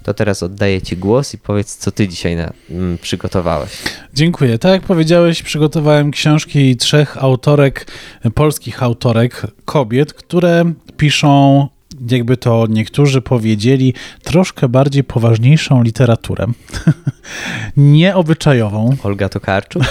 To 0.04 0.14
teraz 0.14 0.44
oddaję 0.44 0.82
Ci 0.82 0.98
głos 0.98 1.34
i 1.34 1.38
powiedz, 1.38 1.78
co 1.78 1.92
Ty 1.92 2.08
dzisiaj 2.08 2.36
na, 2.36 2.50
mm, 2.70 2.98
przygotowałeś. 2.98 3.70
Dziękuję. 4.14 4.60
Tak 4.60 4.72
jak 4.72 4.82
powiedziałeś, 4.82 5.44
przygotowałem 5.44 6.12
książki 6.12 6.78
trzech 6.78 7.24
autorek, 7.24 7.92
polskich 8.34 8.84
autorek, 8.84 9.42
kobiet, 9.66 10.14
które 10.14 10.74
piszą 10.98 11.68
jakby 12.12 12.38
to 12.38 12.66
niektórzy 12.70 13.22
powiedzieli, 13.22 13.94
troszkę 14.24 14.70
bardziej 14.70 15.04
poważniejszą 15.04 15.84
literaturę. 15.84 16.46
Nieobyczajową. 17.78 18.96
Olga 19.04 19.30
Tokarczuk? 19.30 19.84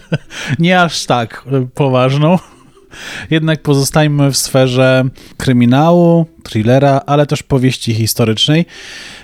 Nie 0.58 0.80
aż 0.80 1.06
tak 1.06 1.44
poważną. 1.74 2.38
Jednak 3.30 3.62
pozostajmy 3.62 4.32
w 4.32 4.36
sferze 4.36 5.04
kryminału, 5.36 6.26
thrillera, 6.42 7.00
ale 7.06 7.26
też 7.26 7.42
powieści 7.42 7.94
historycznej. 7.94 8.66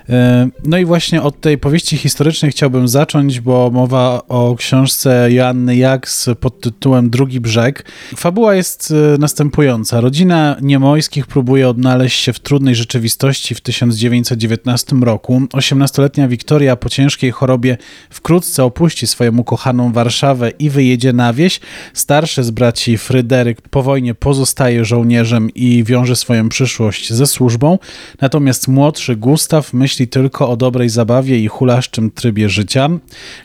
E, 0.08 0.48
no 0.64 0.78
i 0.78 0.84
właśnie 0.84 1.22
od 1.22 1.40
tej 1.40 1.58
powieści 1.58 1.96
historycznej 1.96 2.50
chciałbym 2.50 2.88
zacząć, 2.88 3.40
bo 3.40 3.70
mowa 3.70 4.22
o 4.28 4.54
książce 4.58 5.32
Joanny 5.32 5.76
Jaks 5.76 6.30
pod 6.40 6.60
tytułem 6.60 7.10
Drugi 7.10 7.40
Brzeg. 7.40 7.84
Fabuła 8.16 8.54
jest 8.54 8.94
e, 9.14 9.18
następująca. 9.18 10.00
Rodzina 10.00 10.56
Niemojskich 10.62 11.26
próbuje 11.26 11.68
odnaleźć 11.68 12.22
się 12.22 12.32
w 12.32 12.40
trudnej 12.40 12.74
rzeczywistości 12.74 13.54
w 13.54 13.60
1919 13.60 14.96
roku. 14.96 15.40
18-letnia 15.40 16.28
Wiktoria 16.28 16.76
po 16.76 16.88
ciężkiej 16.88 17.30
chorobie 17.30 17.78
wkrótce 18.10 18.64
opuści 18.64 19.06
swoją 19.06 19.38
ukochaną 19.38 19.92
Warszawę 19.92 20.50
i 20.50 20.70
wyjedzie 20.70 21.12
na 21.12 21.32
wieś. 21.32 21.60
Starszy 21.94 22.44
z 22.44 22.50
braci 22.50 22.98
Fryderyk 22.98 23.60
po 23.60 23.82
wojnie 23.82 24.14
pozostaje 24.14 24.84
żołnierzem 24.84 25.50
i 25.54 25.84
wiąże 25.84 26.16
swoją 26.16 26.48
przyszłość 26.48 27.12
ze 27.12 27.26
służbą, 27.26 27.78
natomiast 28.20 28.68
młodszy 28.68 29.16
Gustaw 29.16 29.72
myśli 29.92 30.08
tylko 30.08 30.48
o 30.48 30.56
dobrej 30.56 30.88
zabawie 30.88 31.38
i 31.38 31.48
hulaszczym 31.48 32.10
trybie 32.10 32.48
życia. 32.48 32.88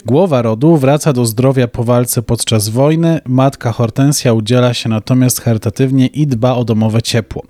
Głowa 0.06 0.42
rodu 0.42 0.77
wraca 0.77 1.13
do 1.13 1.25
zdrowia 1.25 1.68
po 1.68 1.84
walce 1.84 2.22
podczas 2.22 2.70
wojny, 2.70 3.20
matka 3.25 3.72
Hortensja 3.72 4.34
udziela 4.34 4.74
się 4.74 4.89
natomiast 4.89 5.42
charytatywnie 5.42 6.08
i 6.08 6.27
dba 6.27 6.56
o 6.56 6.66
domowe 6.66 7.01
ciepło. 7.01 7.44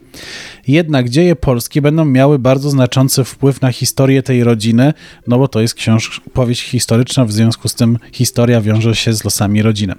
Jednak 0.67 1.09
dzieje 1.09 1.35
polskie 1.35 1.81
będą 1.81 2.05
miały 2.05 2.39
bardzo 2.39 2.69
znaczący 2.69 3.23
wpływ 3.23 3.61
na 3.61 3.71
historię 3.71 4.23
tej 4.23 4.43
rodziny, 4.43 4.93
no 5.27 5.37
bo 5.39 5.47
to 5.47 5.61
jest 5.61 5.75
książ- 5.75 6.21
powieść 6.33 6.61
historyczna, 6.61 7.25
w 7.25 7.31
związku 7.31 7.67
z 7.67 7.75
tym 7.75 7.97
historia 8.11 8.61
wiąże 8.61 8.95
się 8.95 9.13
z 9.13 9.23
losami 9.23 9.61
rodziny. 9.61 9.95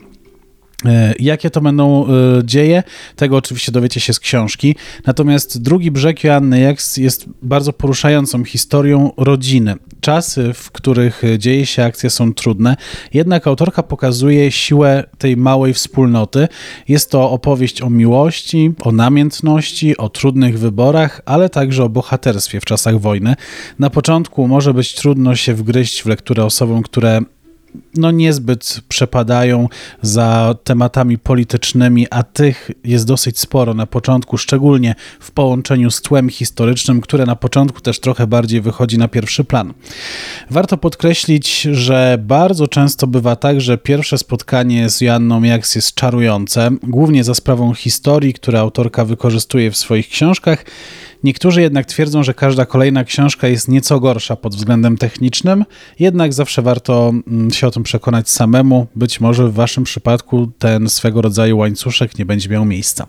E, 0.85 1.15
jakie 1.19 1.51
to 1.51 1.61
będą 1.61 2.07
e, 2.07 2.09
dzieje? 2.45 2.83
Tego 3.17 3.37
oczywiście 3.37 3.73
dowiecie 3.73 4.01
się 4.01 4.13
z 4.13 4.21
książki. 4.21 4.77
Natomiast 5.07 5.63
drugi 5.63 5.91
brzeg 5.91 6.25
Joanny 6.25 6.75
jest 6.97 7.27
bardzo 7.43 7.73
poruszającą 7.73 8.45
historią 8.45 9.13
rodziny. 9.17 9.75
Czasy, 10.01 10.53
w 10.55 10.71
których 10.71 11.23
dzieje 11.39 11.67
się 11.67 11.85
akcja 11.85 12.11
są 12.11 12.35
trudne, 12.35 12.77
jednak 13.15 13.47
autorka 13.47 13.83
pokazuje 13.83 14.53
siłę 14.53 15.05
tej 15.19 15.37
małej 15.37 15.75
wspólnoty. 15.75 16.49
Jest 16.89 17.11
to 17.11 17.31
opowieść 17.31 17.83
o 17.83 17.91
miłości, 17.91 18.73
o 18.81 18.93
namiętności, 18.93 19.97
o 19.97 20.09
trudnych 20.09 20.59
wyborach, 20.59 21.23
ale 21.25 21.49
także 21.49 21.85
o 21.85 21.89
bohaterstwie 21.89 22.61
w 22.61 22.65
czasach 22.65 23.01
wojny. 23.01 23.35
Na 23.79 23.91
początku 23.91 24.49
może 24.49 24.75
być 24.75 24.95
trudno 24.95 25.37
się 25.37 25.55
wgryźć 25.55 26.03
w 26.03 26.07
lekturę 26.07 26.45
osobom, 26.45 26.83
które 26.83 27.21
no 27.95 28.11
niezbyt 28.11 28.81
przepadają 28.89 29.69
za 30.03 30.55
tematami 30.65 31.19
politycznymi, 31.19 32.07
a 32.11 32.23
tych 32.23 32.71
jest 32.85 33.07
dosyć 33.07 33.39
sporo 33.39 33.75
na 33.75 33.87
początku, 33.87 34.39
szczególnie 34.39 34.95
w 35.21 35.31
połączeniu 35.31 35.91
z 35.91 36.03
tłem 36.03 36.31
historycznym, 36.31 37.01
które 37.01 37.27
na 37.27 37.37
początku 37.37 37.81
też 37.81 38.01
trochę 38.01 38.27
bardziej 38.27 38.61
wychodzi 38.61 38.99
na 38.99 39.09
pierwszy 39.09 39.45
plan. 39.45 39.75
Warto 40.51 40.77
podkreślić, 40.77 41.61
że 41.61 42.19
bardzo 42.23 42.69
często 42.69 43.07
bywa 43.07 43.37
tak, 43.37 43.61
że 43.61 43.79
pierwsze 43.79 44.19
spotkanie 44.19 44.91
z 44.91 45.01
Joanną 45.01 45.43
Jaks 45.43 45.75
jest 45.75 45.95
czarujące, 45.95 46.71
głównie 46.83 47.25
za 47.25 47.35
sprawą 47.35 47.75
historii, 47.75 48.35
które 48.35 48.61
autorka 48.61 49.05
wykorzystuje 49.05 49.71
w 49.71 49.77
swoich 49.77 50.09
książkach, 50.09 50.65
Niektórzy 51.25 51.63
jednak 51.63 51.87
twierdzą, 51.87 52.23
że 52.23 52.35
każda 52.35 52.67
kolejna 52.67 53.05
książka 53.05 53.49
jest 53.49 53.69
nieco 53.69 54.01
gorsza 54.01 54.37
pod 54.37 54.57
względem 54.57 54.99
technicznym, 54.99 55.65
jednak 55.99 56.33
zawsze 56.33 56.63
warto 56.63 57.13
mm, 57.27 57.51
o 57.69 57.71
tym 57.71 57.83
przekonać 57.83 58.31
samemu. 58.31 58.87
Być 58.97 59.21
może 59.21 59.49
w 59.49 59.55
waszym 59.55 59.85
przypadku 59.85 60.51
ten 60.59 60.89
swego 60.89 61.23
rodzaju 61.23 61.59
łańcuszek 61.59 62.19
nie 62.19 62.27
będzie 62.27 62.49
miał 62.49 62.65
miejsca. 62.65 63.07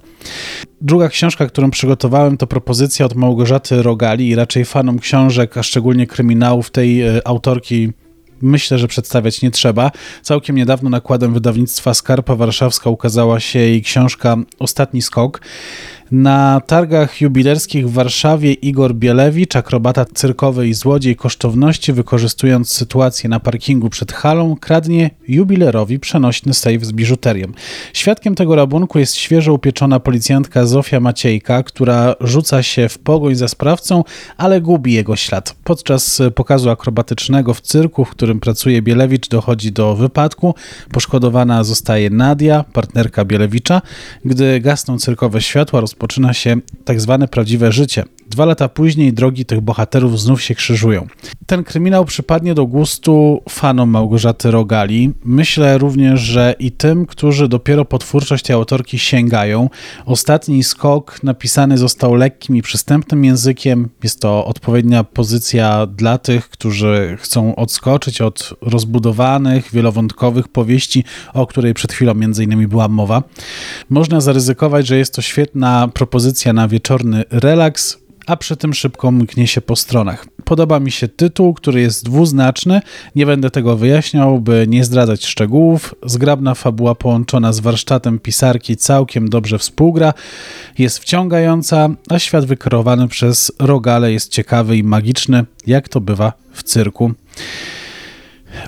Druga 0.82 1.10
książka, 1.10 1.48
którą 1.48 1.72
przygotowałem, 1.72 2.38
to 2.38 2.48
propozycja 2.48 3.06
od 3.06 3.16
Małgorzaty 3.16 3.84
Rogali 3.84 4.28
i 4.28 4.36
raczej 4.36 4.66
fanom 4.66 5.00
książek, 5.00 5.58
a 5.58 5.64
szczególnie 5.64 6.08
kryminałów 6.08 6.72
tej 6.72 7.02
e, 7.02 7.28
autorki 7.28 7.92
myślę, 8.42 8.78
że 8.78 8.88
przedstawiać 8.88 9.42
nie 9.42 9.52
trzeba. 9.52 9.92
Całkiem 10.22 10.56
niedawno 10.56 10.90
nakładem 10.90 11.34
wydawnictwa 11.34 11.94
Skarpa 11.94 12.36
Warszawska 12.36 12.90
ukazała 12.90 13.40
się 13.40 13.60
jej 13.60 13.82
książka 13.82 14.38
Ostatni 14.60 15.02
skok. 15.02 15.42
Na 16.12 16.62
targach 16.68 17.22
jubilerskich 17.22 17.90
w 17.90 17.94
Warszawie 17.94 18.54
Igor 18.54 18.96
Bielewicz, 18.96 19.56
akrobata 19.56 20.06
cyrkowy 20.06 20.68
i 20.68 20.74
złodziej 20.74 21.16
kosztowności, 21.16 21.94
wykorzystując 21.94 22.70
sytuację 22.70 23.30
na 23.30 23.40
parkingu 23.40 23.90
przed 23.90 24.12
halą, 24.12 24.56
kradnie 24.60 25.10
jubilerowi 25.28 26.00
przenośny 26.00 26.54
sejf 26.54 26.86
z 26.86 26.92
biżuterią. 26.92 27.48
Świadkiem 27.94 28.36
tego 28.36 28.56
rabunku 28.56 29.00
jest 29.00 29.16
świeżo 29.16 29.54
upieczona 29.54 30.00
policjantka 30.00 30.66
Zofia 30.66 31.00
Maciejka, 31.00 31.64
która 31.64 32.16
rzuca 32.22 32.64
się 32.64 32.90
w 32.90 33.00
pogoń 33.00 33.36
za 33.36 33.48
sprawcą, 33.48 34.04
ale 34.38 34.62
gubi 34.62 34.94
jego 34.94 35.16
ślad. 35.16 35.56
Podczas 35.64 36.22
pokazu 36.36 36.70
akrobatycznego 36.70 37.54
w 37.54 37.62
cyrku, 37.62 38.06
w 38.06 38.10
którym 38.10 38.40
pracuje 38.40 38.82
Bielewicz, 38.82 39.28
dochodzi 39.28 39.72
do 39.72 39.96
wypadku. 39.96 40.56
Poszkodowana 40.92 41.64
zostaje 41.64 42.10
Nadia, 42.10 42.66
partnerka 42.74 43.26
Bielewicza. 43.26 43.82
Gdy 44.26 44.60
gasną 44.60 44.98
cyrkowe 44.98 45.42
światła, 45.42 45.82
się 46.32 46.58
tak 46.86 47.02
zwane 47.02 47.28
prawdziwe 47.28 47.72
życie. 47.72 48.04
Dwa 48.30 48.46
lata 48.46 48.70
później 48.70 49.14
drogi 49.14 49.46
tych 49.46 49.62
bohaterów 49.62 50.20
znów 50.20 50.42
się 50.42 50.56
krzyżują. 50.56 51.08
Ten 51.46 51.64
kryminał 51.64 52.06
przypadnie 52.06 52.54
do 52.54 52.66
gustu 52.66 53.42
fanom 53.50 53.90
Małgorzaty 53.90 54.52
Rogali. 54.52 55.14
Myślę 55.24 55.78
również, 55.78 56.20
że 56.20 56.56
i 56.60 56.72
tym, 56.72 57.06
którzy 57.06 57.48
dopiero 57.48 57.86
po 57.86 57.98
twórczość 57.98 58.46
tej 58.46 58.54
autorki 58.54 59.00
sięgają. 59.00 59.70
Ostatni 60.06 60.64
skok 60.64 61.24
napisany 61.24 61.78
został 61.78 62.16
lekkim 62.16 62.56
i 62.56 62.62
przystępnym 62.62 63.26
językiem. 63.26 63.90
Jest 64.04 64.22
to 64.22 64.46
odpowiednia 64.46 65.04
pozycja 65.04 65.86
dla 65.86 66.18
tych, 66.18 66.50
którzy 66.50 67.18
chcą 67.20 67.56
odskoczyć 67.56 68.22
od 68.22 68.54
rozbudowanych, 68.62 69.72
wielowątkowych 69.72 70.48
powieści, 70.48 71.04
o 71.34 71.48
której 71.48 71.74
przed 71.74 71.94
chwilą 71.94 72.14
między 72.14 72.44
innymi 72.44 72.68
była 72.68 72.88
mowa. 72.88 73.24
Można 73.90 74.22
zaryzykować, 74.22 74.88
że 74.88 74.98
jest 74.98 75.16
to 75.16 75.22
świetna 75.22 75.89
propozycja 75.90 76.54
na 76.54 76.68
wieczorny 76.68 77.24
relaks, 77.32 77.98
a 78.28 78.38
przy 78.38 78.58
tym 78.58 78.74
szybko 78.74 79.12
mknie 79.12 79.48
się 79.48 79.62
po 79.62 79.76
stronach. 79.76 80.26
Podoba 80.44 80.80
mi 80.80 80.92
się 80.92 81.08
tytuł, 81.08 81.54
który 81.54 81.82
jest 81.82 82.06
dwuznaczny, 82.06 82.82
nie 83.16 83.26
będę 83.26 83.50
tego 83.50 83.76
wyjaśniał, 83.76 84.42
by 84.42 84.66
nie 84.70 84.84
zdradzać 84.84 85.26
szczegółów. 85.26 85.96
Zgrabna 86.06 86.56
fabuła 86.56 86.96
połączona 86.96 87.54
z 87.54 87.60
warsztatem 87.60 88.20
pisarki 88.20 88.78
całkiem 88.78 89.30
dobrze 89.30 89.58
współgra, 89.58 90.14
jest 90.78 91.00
wciągająca, 91.00 91.90
a 92.10 92.20
świat 92.20 92.46
wykreowany 92.46 93.08
przez 93.08 93.52
Rogale 93.60 94.12
jest 94.12 94.32
ciekawy 94.32 94.78
i 94.78 94.84
magiczny, 94.84 95.46
jak 95.68 95.90
to 95.90 96.02
bywa 96.02 96.34
w 96.52 96.64
cyrku. 96.64 97.12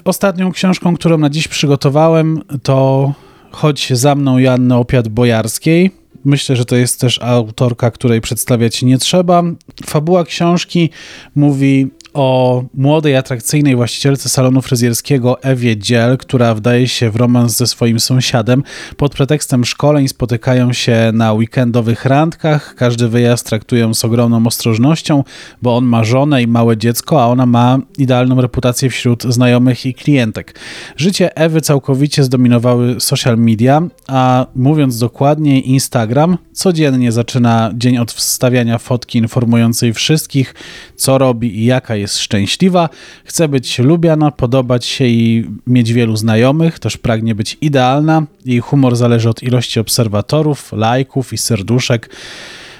Ostatnią 0.05 0.51
książką, 0.51 0.95
którą 0.95 1.17
na 1.17 1.29
dziś 1.29 1.47
przygotowałem, 1.47 2.41
to 2.63 3.13
Chodź 3.51 3.89
za 3.93 4.15
mną 4.15 4.37
Janny 4.37 4.75
Opiat 4.75 5.07
Bojarskiej. 5.07 6.00
Myślę, 6.25 6.55
że 6.55 6.65
to 6.65 6.75
jest 6.75 6.99
też 6.99 7.19
autorka, 7.21 7.91
której 7.91 8.21
przedstawiać 8.21 8.81
nie 8.81 8.97
trzeba. 8.97 9.43
Fabuła 9.85 10.23
książki 10.23 10.89
mówi 11.35 11.87
o 12.13 12.63
młodej, 12.73 13.15
atrakcyjnej 13.15 13.75
właścicielce 13.75 14.29
salonu 14.29 14.61
fryzjerskiego 14.61 15.41
Ewie 15.43 15.77
Dziel, 15.77 16.17
która 16.17 16.55
wdaje 16.55 16.87
się 16.87 17.09
w 17.09 17.15
romans 17.15 17.57
ze 17.57 17.67
swoim 17.67 17.99
sąsiadem. 17.99 18.63
Pod 18.97 19.15
pretekstem 19.15 19.65
szkoleń 19.65 20.07
spotykają 20.07 20.73
się 20.73 21.11
na 21.13 21.33
weekendowych 21.33 22.05
randkach. 22.05 22.75
Każdy 22.75 23.07
wyjazd 23.07 23.47
traktują 23.47 23.93
z 23.93 24.05
ogromną 24.05 24.47
ostrożnością, 24.47 25.23
bo 25.61 25.77
on 25.77 25.85
ma 25.85 26.03
żonę 26.03 26.43
i 26.43 26.47
małe 26.47 26.77
dziecko, 26.77 27.23
a 27.23 27.27
ona 27.27 27.45
ma 27.45 27.79
idealną 27.97 28.41
reputację 28.41 28.89
wśród 28.89 29.23
znajomych 29.23 29.85
i 29.85 29.93
klientek. 29.93 30.59
Życie 30.97 31.37
Ewy 31.37 31.61
całkowicie 31.61 32.23
zdominowały 32.23 32.99
social 32.99 33.37
media, 33.37 33.81
a 34.07 34.45
mówiąc 34.55 34.99
dokładniej, 34.99 35.69
Instagram 35.69 36.10
codziennie 36.53 37.11
zaczyna 37.11 37.71
dzień 37.73 37.97
od 37.97 38.11
wstawiania 38.11 38.77
fotki 38.77 39.17
informującej 39.17 39.93
wszystkich, 39.93 40.55
co 40.95 41.17
robi 41.17 41.59
i 41.59 41.65
jaka 41.65 41.95
jest 41.95 42.17
szczęśliwa. 42.17 42.89
Chce 43.25 43.47
być 43.47 43.79
lubiana, 43.79 44.31
podobać 44.31 44.85
się 44.85 45.05
i 45.05 45.49
mieć 45.67 45.93
wielu 45.93 46.15
znajomych, 46.15 46.79
też 46.79 46.97
pragnie 46.97 47.35
być 47.35 47.57
idealna. 47.61 48.23
Jej 48.45 48.59
humor 48.59 48.95
zależy 48.95 49.29
od 49.29 49.43
ilości 49.43 49.79
obserwatorów, 49.79 50.71
lajków 50.73 51.33
i 51.33 51.37
serduszek, 51.37 52.09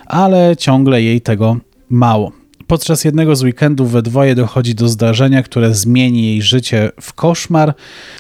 ale 0.06 0.58
ciągle 0.58 1.02
jej 1.02 1.22
tego 1.22 1.58
mało. 1.90 2.32
Podczas 2.68 3.04
jednego 3.04 3.36
z 3.36 3.44
weekendów 3.44 3.92
we 3.92 4.02
dwoje 4.02 4.36
dochodzi 4.36 4.76
do 4.76 4.90
zdarzenia, 4.90 5.44
które 5.44 5.76
zmieni 5.76 6.26
jej 6.26 6.42
życie 6.42 6.92
w 7.02 7.14
koszmar, 7.14 7.74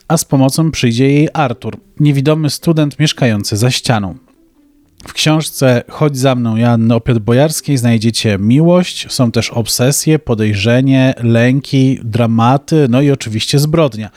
a 0.07 0.17
z 0.17 0.25
pomocą 0.25 0.71
przyjdzie 0.71 1.09
jej 1.09 1.29
Artur, 1.33 1.77
niewidomy 1.99 2.49
student 2.49 2.99
mieszkający 2.99 3.57
za 3.57 3.71
ścianą. 3.71 4.15
W 5.07 5.13
książce 5.13 5.83
Chodź 5.89 6.17
za 6.17 6.35
mną 6.35 6.57
Joanny 6.57 6.95
Opiot-Bojarskiej 6.95 7.77
znajdziecie 7.77 8.37
miłość, 8.39 9.05
są 9.09 9.31
też 9.31 9.49
obsesje, 9.49 10.19
podejrzenie, 10.19 11.13
lęki, 11.23 11.99
dramaty, 12.03 12.87
no 12.89 13.01
i 13.01 13.11
oczywiście 13.11 13.59
zbrodnia. 13.59 14.09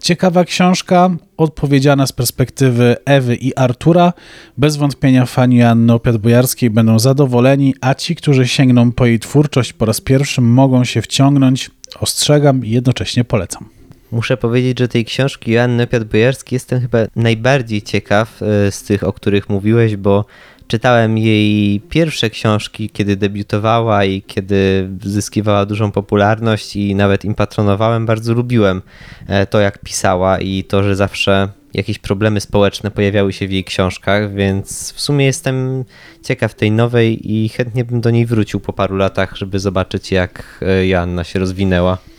Ciekawa 0.00 0.44
książka, 0.44 1.10
odpowiedziana 1.36 2.06
z 2.06 2.12
perspektywy 2.12 2.96
Ewy 3.04 3.36
i 3.36 3.56
Artura. 3.56 4.12
Bez 4.58 4.76
wątpienia 4.76 5.26
fani 5.26 5.56
Joanny 5.56 5.92
Opiot-Bojarskiej 5.92 6.70
będą 6.70 6.98
zadowoleni, 6.98 7.74
a 7.80 7.94
ci, 7.94 8.16
którzy 8.16 8.48
sięgną 8.48 8.92
po 8.92 9.06
jej 9.06 9.18
twórczość 9.18 9.72
po 9.72 9.84
raz 9.84 10.00
pierwszy 10.00 10.40
mogą 10.40 10.84
się 10.84 11.02
wciągnąć. 11.02 11.70
Ostrzegam 12.00 12.64
i 12.64 12.70
jednocześnie 12.70 13.24
polecam. 13.24 13.81
Muszę 14.12 14.36
powiedzieć, 14.36 14.78
że 14.78 14.88
tej 14.88 15.04
książki 15.04 15.52
Joanny 15.52 15.86
Opiat-Bojarskiej 15.86 16.52
jestem 16.52 16.80
chyba 16.80 16.98
najbardziej 17.16 17.82
ciekaw 17.82 18.42
e, 18.42 18.72
z 18.72 18.82
tych, 18.82 19.04
o 19.04 19.12
których 19.12 19.48
mówiłeś, 19.48 19.96
bo 19.96 20.24
czytałem 20.68 21.18
jej 21.18 21.80
pierwsze 21.80 22.30
książki, 22.30 22.90
kiedy 22.90 23.16
debiutowała 23.16 24.04
i 24.04 24.22
kiedy 24.22 24.88
zyskiwała 25.02 25.66
dużą 25.66 25.92
popularność 25.92 26.76
i 26.76 26.94
nawet 26.94 27.24
im 27.24 27.34
patronowałem. 27.34 28.06
Bardzo 28.06 28.34
lubiłem 28.34 28.82
e, 29.28 29.46
to, 29.46 29.60
jak 29.60 29.78
pisała 29.78 30.38
i 30.38 30.64
to, 30.64 30.82
że 30.82 30.96
zawsze 30.96 31.48
jakieś 31.74 31.98
problemy 31.98 32.40
społeczne 32.40 32.90
pojawiały 32.90 33.32
się 33.32 33.48
w 33.48 33.52
jej 33.52 33.64
książkach, 33.64 34.34
więc 34.34 34.92
w 34.92 35.00
sumie 35.00 35.26
jestem 35.26 35.84
ciekaw 36.24 36.54
tej 36.54 36.70
nowej 36.70 37.32
i 37.32 37.48
chętnie 37.48 37.84
bym 37.84 38.00
do 38.00 38.10
niej 38.10 38.26
wrócił 38.26 38.60
po 38.60 38.72
paru 38.72 38.96
latach, 38.96 39.36
żeby 39.36 39.58
zobaczyć, 39.58 40.12
jak 40.12 40.60
e, 40.62 40.86
Joanna 40.86 41.24
się 41.24 41.38
rozwinęła. 41.38 42.11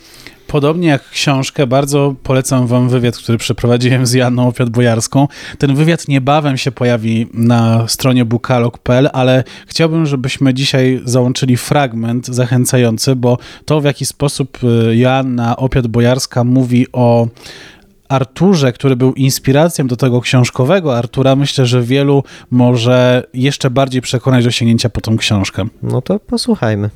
Podobnie 0.54 0.88
jak 0.88 1.10
książkę, 1.10 1.68
bardzo 1.68 2.16
polecam 2.24 2.68
wam 2.68 2.90
wywiad, 2.90 3.18
który 3.18 3.38
przeprowadziłem 3.38 4.06
z 4.06 4.14
Janną 4.14 4.50
Opiat-Bojarską. 4.52 5.28
Ten 5.58 5.76
wywiad 5.76 6.08
niebawem 6.08 6.58
się 6.58 6.72
pojawi 6.72 7.28
na 7.34 7.88
stronie 7.88 8.26
bukalog.pl, 8.26 9.10
ale 9.14 9.44
chciałbym, 9.68 10.06
żebyśmy 10.06 10.54
dzisiaj 10.54 11.02
załączyli 11.06 11.58
fragment 11.58 12.28
zachęcający, 12.28 13.16
bo 13.16 13.38
to 13.66 13.82
w 13.82 13.84
jaki 13.84 14.06
sposób 14.06 14.60
y, 14.64 14.96
Joanna 14.96 15.56
Opiat-Bojarska 15.56 16.46
mówi 16.46 16.88
o 16.92 17.28
Arturze, 18.10 18.74
który 18.74 18.96
był 18.96 19.14
inspiracją 19.14 19.88
do 19.88 19.96
tego 19.96 20.22
książkowego 20.22 20.98
Artura, 20.98 21.36
myślę, 21.36 21.66
że 21.66 21.82
wielu 21.82 22.24
może 22.52 23.24
jeszcze 23.34 23.70
bardziej 23.70 24.02
przekonać 24.02 24.44
do 24.44 24.52
sięgnięcia 24.52 24.90
po 24.90 25.02
tą 25.02 25.18
książkę. 25.18 25.66
No 25.84 26.02
to 26.02 26.20
posłuchajmy. 26.20 26.90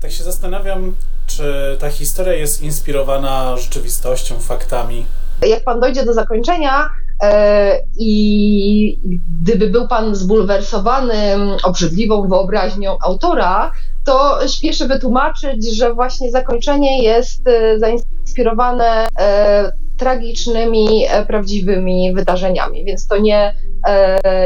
Tak 0.00 0.10
się 0.10 0.24
zastanawiam, 0.24 0.92
czy 1.40 1.76
ta 1.80 1.90
historia 1.90 2.34
jest 2.34 2.62
inspirowana 2.62 3.56
rzeczywistością, 3.56 4.38
faktami? 4.38 5.06
Jak 5.46 5.64
pan 5.64 5.80
dojdzie 5.80 6.04
do 6.04 6.14
zakończenia 6.14 6.90
e, 7.22 7.80
i 7.98 8.98
gdyby 9.42 9.70
był 9.70 9.88
pan 9.88 10.14
zbulwersowany 10.14 11.36
obrzydliwą 11.62 12.28
wyobraźnią 12.28 12.98
autora, 13.04 13.72
to 14.04 14.38
śpieszę 14.48 14.86
wytłumaczyć, 14.86 15.76
że 15.76 15.94
właśnie 15.94 16.30
zakończenie 16.30 17.02
jest 17.02 17.48
e, 17.48 17.78
zainspirowane 17.78 19.08
e, 19.18 19.72
tragicznymi, 19.96 21.06
prawdziwymi 21.26 22.14
wydarzeniami. 22.14 22.84
Więc 22.84 23.06
to 23.06 23.18
nie, 23.18 23.54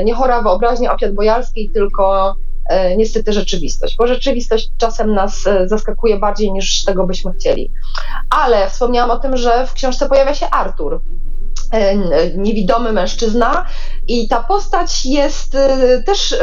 nie 0.05 0.15
chora 0.15 0.43
wyobraźnia 0.43 0.95
opiat 0.95 1.15
bojarskiej, 1.15 1.71
tylko 1.71 2.35
E, 2.54 2.54
niestety 2.97 3.33
rzeczywistość, 3.33 3.97
bo 3.97 4.07
rzeczywistość 4.07 4.71
czasem 4.79 5.15
nas 5.15 5.47
e, 5.47 5.69
zaskakuje 5.69 6.19
bardziej 6.19 6.53
niż 6.53 6.85
tego 6.85 7.07
byśmy 7.07 7.33
chcieli. 7.33 7.71
Ale 8.31 8.71
wspomniałam 8.71 9.11
o 9.11 9.19
tym, 9.19 9.37
że 9.37 9.67
w 9.67 9.73
książce 9.73 10.09
pojawia 10.09 10.35
się 10.35 10.51
Artur, 10.51 11.01
e, 11.71 11.97
niewidomy 12.37 12.93
mężczyzna 12.93 13.67
i 14.09 14.29
ta 14.29 14.43
postać 14.43 15.07
jest 15.07 15.57
też 16.07 16.35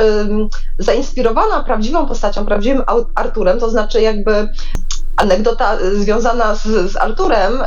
zainspirowana 0.80 1.64
prawdziwą 1.64 2.06
postacią, 2.06 2.46
prawdziwym 2.46 2.84
Arturem, 3.16 3.60
to 3.60 3.70
znaczy 3.70 4.02
jakby 4.02 4.50
anegdota 5.18 5.78
związana 5.94 6.56
z, 6.56 6.64
z 6.64 6.96
Arturem 6.96 7.64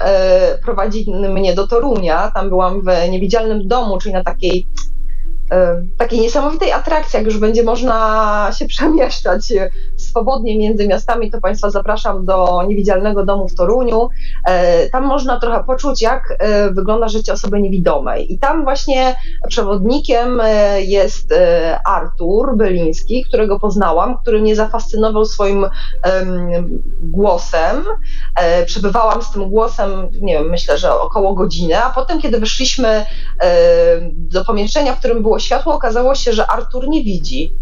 prowadzi 0.62 1.06
mnie 1.10 1.54
do 1.54 1.66
Torunia, 1.66 2.30
tam 2.34 2.48
byłam 2.48 2.82
w 2.82 3.10
niewidzialnym 3.10 3.68
domu, 3.68 3.98
czyli 3.98 4.14
na 4.14 4.24
takiej 4.24 4.66
E, 4.66 4.83
takiej 5.98 6.20
niesamowitej 6.20 6.72
atrakcji, 6.72 7.16
jak 7.16 7.26
już 7.26 7.38
będzie 7.38 7.62
można 7.62 8.50
się 8.58 8.66
przemieszczać 8.74 9.52
swobodnie 9.96 10.58
między 10.58 10.88
miastami, 10.88 11.30
to 11.30 11.40
Państwa 11.40 11.70
zapraszam 11.70 12.24
do 12.24 12.64
Niewidzialnego 12.68 13.24
Domu 13.24 13.48
w 13.48 13.54
Toruniu. 13.54 14.08
E, 14.46 14.88
tam 14.88 15.04
można 15.04 15.40
trochę 15.40 15.64
poczuć, 15.64 16.02
jak 16.02 16.36
e, 16.38 16.70
wygląda 16.70 17.08
życie 17.08 17.32
osoby 17.32 17.60
niewidomej. 17.60 18.32
I 18.32 18.38
tam 18.38 18.64
właśnie 18.64 19.16
przewodnikiem 19.48 20.42
jest 20.78 21.34
Artur 21.86 22.56
Byliński, 22.56 23.24
którego 23.24 23.60
poznałam, 23.60 24.18
który 24.18 24.40
mnie 24.40 24.56
zafascynował 24.56 25.24
swoim 25.24 25.66
głosem. 27.02 27.84
Przebywałam 28.66 29.22
z 29.22 29.30
tym 29.30 29.50
głosem, 29.50 29.90
nie 30.20 30.34
wiem, 30.34 30.50
myślę, 30.50 30.78
że 30.78 31.00
około 31.00 31.34
godziny, 31.34 31.78
a 31.78 31.90
potem, 31.90 32.20
kiedy 32.20 32.40
wyszliśmy 32.40 33.06
do 34.12 34.44
pomieszczenia, 34.44 34.94
w 34.94 34.98
którym 34.98 35.22
było 35.22 35.33
światło, 35.38 35.74
okazało 35.74 36.14
się, 36.14 36.32
że 36.32 36.46
Artur 36.46 36.88
nie 36.88 37.04
widzi. 37.04 37.52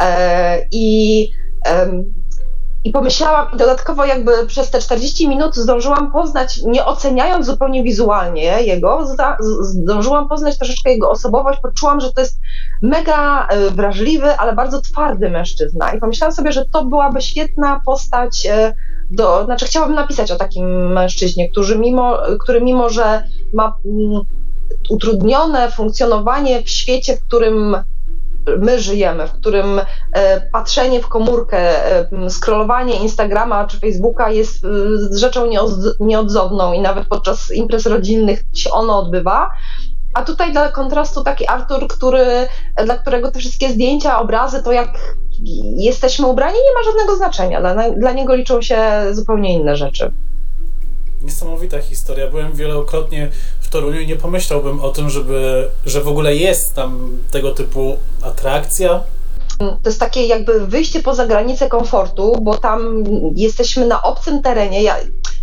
E, 0.00 0.66
I 0.72 1.28
i 2.84 2.90
pomyślałam, 2.90 3.46
dodatkowo 3.56 4.04
jakby 4.04 4.46
przez 4.46 4.70
te 4.70 4.78
40 4.78 5.28
minut 5.28 5.56
zdążyłam 5.56 6.12
poznać, 6.12 6.60
nie 6.62 6.84
oceniając 6.84 7.46
zupełnie 7.46 7.82
wizualnie 7.82 8.62
jego, 8.62 9.06
zdążyłam 9.60 10.28
poznać 10.28 10.58
troszeczkę 10.58 10.90
jego 10.90 11.10
osobowość, 11.10 11.60
poczułam, 11.60 12.00
że 12.00 12.12
to 12.12 12.20
jest 12.20 12.40
mega 12.82 13.46
e, 13.46 13.70
wrażliwy, 13.70 14.36
ale 14.36 14.52
bardzo 14.52 14.80
twardy 14.80 15.30
mężczyzna. 15.30 15.92
I 15.92 16.00
pomyślałam 16.00 16.34
sobie, 16.34 16.52
że 16.52 16.64
to 16.64 16.84
byłaby 16.84 17.22
świetna 17.22 17.80
postać 17.84 18.46
e, 18.46 18.74
do, 19.10 19.44
znaczy 19.44 19.66
chciałabym 19.66 19.96
napisać 19.96 20.30
o 20.30 20.36
takim 20.36 20.92
mężczyźnie, 20.92 21.50
który 21.50 21.78
mimo, 21.78 22.18
który 22.40 22.60
mimo 22.60 22.88
że 22.88 23.22
ma 23.52 23.76
mm, 23.84 24.22
utrudnione 24.88 25.70
funkcjonowanie 25.70 26.62
w 26.62 26.70
świecie, 26.70 27.16
w 27.16 27.24
którym 27.24 27.76
my 28.58 28.80
żyjemy, 28.80 29.28
w 29.28 29.32
którym 29.32 29.80
e, 30.12 30.40
patrzenie 30.40 31.00
w 31.00 31.08
komórkę, 31.08 31.58
e, 31.86 32.30
scrollowanie 32.30 32.96
Instagrama 32.96 33.66
czy 33.66 33.80
Facebooka 33.80 34.30
jest 34.30 34.64
e, 34.64 34.68
rzeczą 35.18 35.50
nieodzowną 36.00 36.72
i 36.72 36.80
nawet 36.80 37.08
podczas 37.08 37.52
imprez 37.52 37.86
rodzinnych 37.86 38.44
się 38.54 38.70
ono 38.70 38.98
odbywa. 38.98 39.50
A 40.14 40.24
tutaj 40.24 40.52
dla 40.52 40.68
kontrastu 40.68 41.22
taki 41.22 41.48
Artur, 41.48 41.88
który, 41.88 42.24
dla 42.84 42.98
którego 42.98 43.30
te 43.30 43.38
wszystkie 43.38 43.68
zdjęcia, 43.68 44.20
obrazy, 44.20 44.62
to 44.62 44.72
jak 44.72 45.16
jesteśmy 45.76 46.26
ubrani, 46.26 46.54
nie 46.54 46.74
ma 46.74 46.90
żadnego 46.90 47.16
znaczenia. 47.16 47.60
Dla, 47.60 47.90
dla 47.90 48.12
niego 48.12 48.34
liczą 48.34 48.62
się 48.62 48.78
zupełnie 49.12 49.54
inne 49.54 49.76
rzeczy 49.76 50.12
niesamowita 51.22 51.78
historia. 51.78 52.30
Byłem 52.30 52.52
wielokrotnie 52.52 53.30
Toruniu 53.72 54.00
i 54.00 54.06
nie 54.06 54.16
pomyślałbym 54.16 54.80
o 54.80 54.90
tym, 54.90 55.10
żeby, 55.10 55.68
że 55.86 56.00
w 56.00 56.08
ogóle 56.08 56.36
jest 56.36 56.74
tam 56.74 57.18
tego 57.30 57.50
typu 57.50 57.96
atrakcja. 58.22 59.02
To 59.58 59.78
jest 59.90 60.00
takie 60.00 60.26
jakby 60.26 60.66
wyjście 60.66 61.02
poza 61.02 61.26
granicę 61.26 61.68
komfortu, 61.68 62.36
bo 62.42 62.58
tam 62.58 63.04
jesteśmy 63.36 63.86
na 63.86 64.02
obcym 64.02 64.42
terenie. 64.42 64.82
Ja 64.82 64.96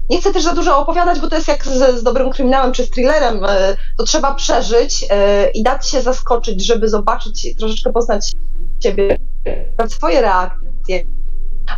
nie 0.10 0.22
chcę 0.22 0.34
też 0.34 0.44
za 0.44 0.54
dużo 0.54 0.78
opowiadać, 0.78 1.20
bo 1.20 1.28
to 1.28 1.36
jest 1.36 1.48
jak 1.48 1.65
z, 1.65 2.00
z 2.00 2.04
dobrym 2.04 2.32
kryminałem 2.32 2.72
czy 2.72 2.84
z 2.84 2.89
thrillerem. 2.89 3.46
E, 3.46 3.78
to 3.98 4.04
trzeba 4.04 4.36
przeżyć 4.36 5.06
e, 5.10 5.50
i 5.50 5.63
dać 5.63 5.89
się 5.89 6.02
zaskoczyć, 6.02 6.65
żeby 6.65 6.89
zobaczyć, 6.89 7.56
troszeczkę 7.58 7.94
poznać 7.94 8.32
siebie, 8.84 9.18
swoje 9.88 10.22
reakcje 10.22 11.04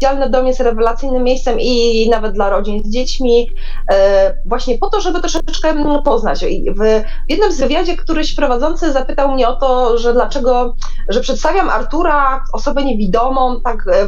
Dzialny 0.01 0.29
dom 0.29 0.47
jest 0.47 0.59
rewelacyjnym 0.59 1.23
miejscem 1.23 1.59
i 1.59 2.09
nawet 2.09 2.33
dla 2.33 2.49
rodzin 2.49 2.83
z 2.83 2.89
dziećmi, 2.89 3.51
e, 3.91 4.33
właśnie 4.45 4.77
po 4.77 4.89
to, 4.89 5.01
żeby 5.01 5.19
troszeczkę 5.19 6.01
poznać. 6.05 6.45
W 6.75 7.03
jednym 7.29 7.51
z 7.51 7.59
wywiadzie 7.59 7.97
któryś 7.97 8.35
prowadzący 8.35 8.91
zapytał 8.91 9.33
mnie 9.33 9.47
o 9.47 9.55
to, 9.55 9.97
że 9.97 10.13
dlaczego, 10.13 10.75
że 11.09 11.21
przedstawiam 11.21 11.69
Artura, 11.69 12.43
osobę 12.53 12.83
niewidomą, 12.83 13.61
tak 13.61 13.87
e, 13.87 14.07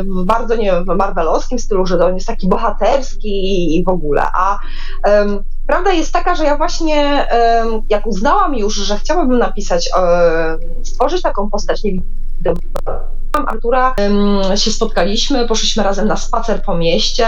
w 0.00 0.24
bardzo, 0.24 0.56
nie 0.56 0.64
wiem, 0.64 0.96
marvelowskim 0.96 1.58
stylu, 1.58 1.86
że 1.86 2.06
on 2.06 2.14
jest 2.14 2.26
taki 2.26 2.48
bohaterski 2.48 3.76
i 3.76 3.84
w 3.84 3.88
ogóle, 3.88 4.22
a 4.34 4.58
Prawda 5.66 5.92
jest 5.92 6.12
taka, 6.12 6.34
że 6.34 6.44
ja 6.44 6.56
właśnie, 6.56 7.26
jak 7.88 8.06
uznałam 8.06 8.54
już, 8.54 8.74
że 8.74 8.98
chciałabym 8.98 9.38
napisać, 9.38 9.90
stworzyć 10.82 11.22
taką 11.22 11.50
postać 11.50 11.84
niewidomą, 11.84 12.56
Artura. 13.36 13.94
Się 14.54 14.70
spotkaliśmy, 14.70 15.48
poszliśmy 15.48 15.82
razem 15.82 16.08
na 16.08 16.16
spacer 16.16 16.62
po 16.62 16.76
mieście, 16.76 17.26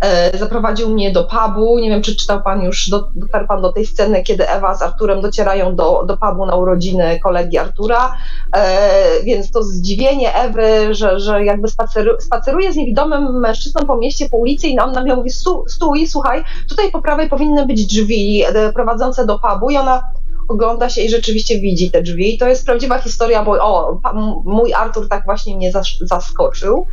e, 0.00 0.38
zaprowadził 0.38 0.88
mnie 0.88 1.12
do 1.12 1.24
pubu, 1.24 1.78
nie 1.78 1.90
wiem 1.90 2.02
czy 2.02 2.16
czytał 2.16 2.42
pan 2.42 2.62
już, 2.62 2.90
do, 2.90 3.08
dotarł 3.14 3.46
pan 3.46 3.62
do 3.62 3.72
tej 3.72 3.86
sceny, 3.86 4.22
kiedy 4.22 4.48
Ewa 4.48 4.74
z 4.74 4.82
Arturem 4.82 5.20
docierają 5.20 5.76
do, 5.76 6.04
do 6.06 6.16
pubu 6.16 6.46
na 6.46 6.56
urodziny 6.56 7.20
kolegi 7.22 7.58
Artura, 7.58 8.16
e, 8.56 9.22
więc 9.24 9.50
to 9.50 9.62
zdziwienie 9.62 10.34
Ewy, 10.34 10.94
że, 10.94 11.20
że 11.20 11.44
jakby 11.44 11.68
spaceru, 11.68 12.10
spaceruje 12.20 12.72
z 12.72 12.76
niewidomym 12.76 13.40
mężczyzną 13.40 13.86
po 13.86 13.96
mieście, 13.96 14.28
po 14.28 14.36
ulicy 14.36 14.68
i 14.68 14.78
on 14.78 14.92
nagle 14.92 15.16
mówi 15.16 15.30
stój, 15.30 15.62
stój, 15.68 16.06
słuchaj, 16.06 16.44
tutaj 16.68 16.90
po 16.90 17.02
prawej 17.02 17.28
powinny 17.28 17.66
być 17.66 17.86
drzwi 17.86 18.42
e, 18.46 18.72
prowadzące 18.72 19.26
do 19.26 19.38
pubu. 19.38 19.70
I 19.70 19.76
ona 19.76 20.02
ogląda 20.48 20.90
się 20.90 21.00
i 21.02 21.08
rzeczywiście 21.08 21.60
widzi 21.60 21.90
te 21.90 22.02
drzwi. 22.02 22.34
I 22.34 22.38
to 22.38 22.48
jest 22.48 22.66
prawdziwa 22.66 22.98
historia, 22.98 23.44
bo 23.44 23.52
o, 23.52 24.00
pa- 24.02 24.10
m- 24.10 24.34
mój 24.44 24.74
Artur 24.74 25.08
tak 25.08 25.24
właśnie 25.24 25.56
mnie 25.56 25.72
zas- 25.72 25.98
zaskoczył. 26.00 26.86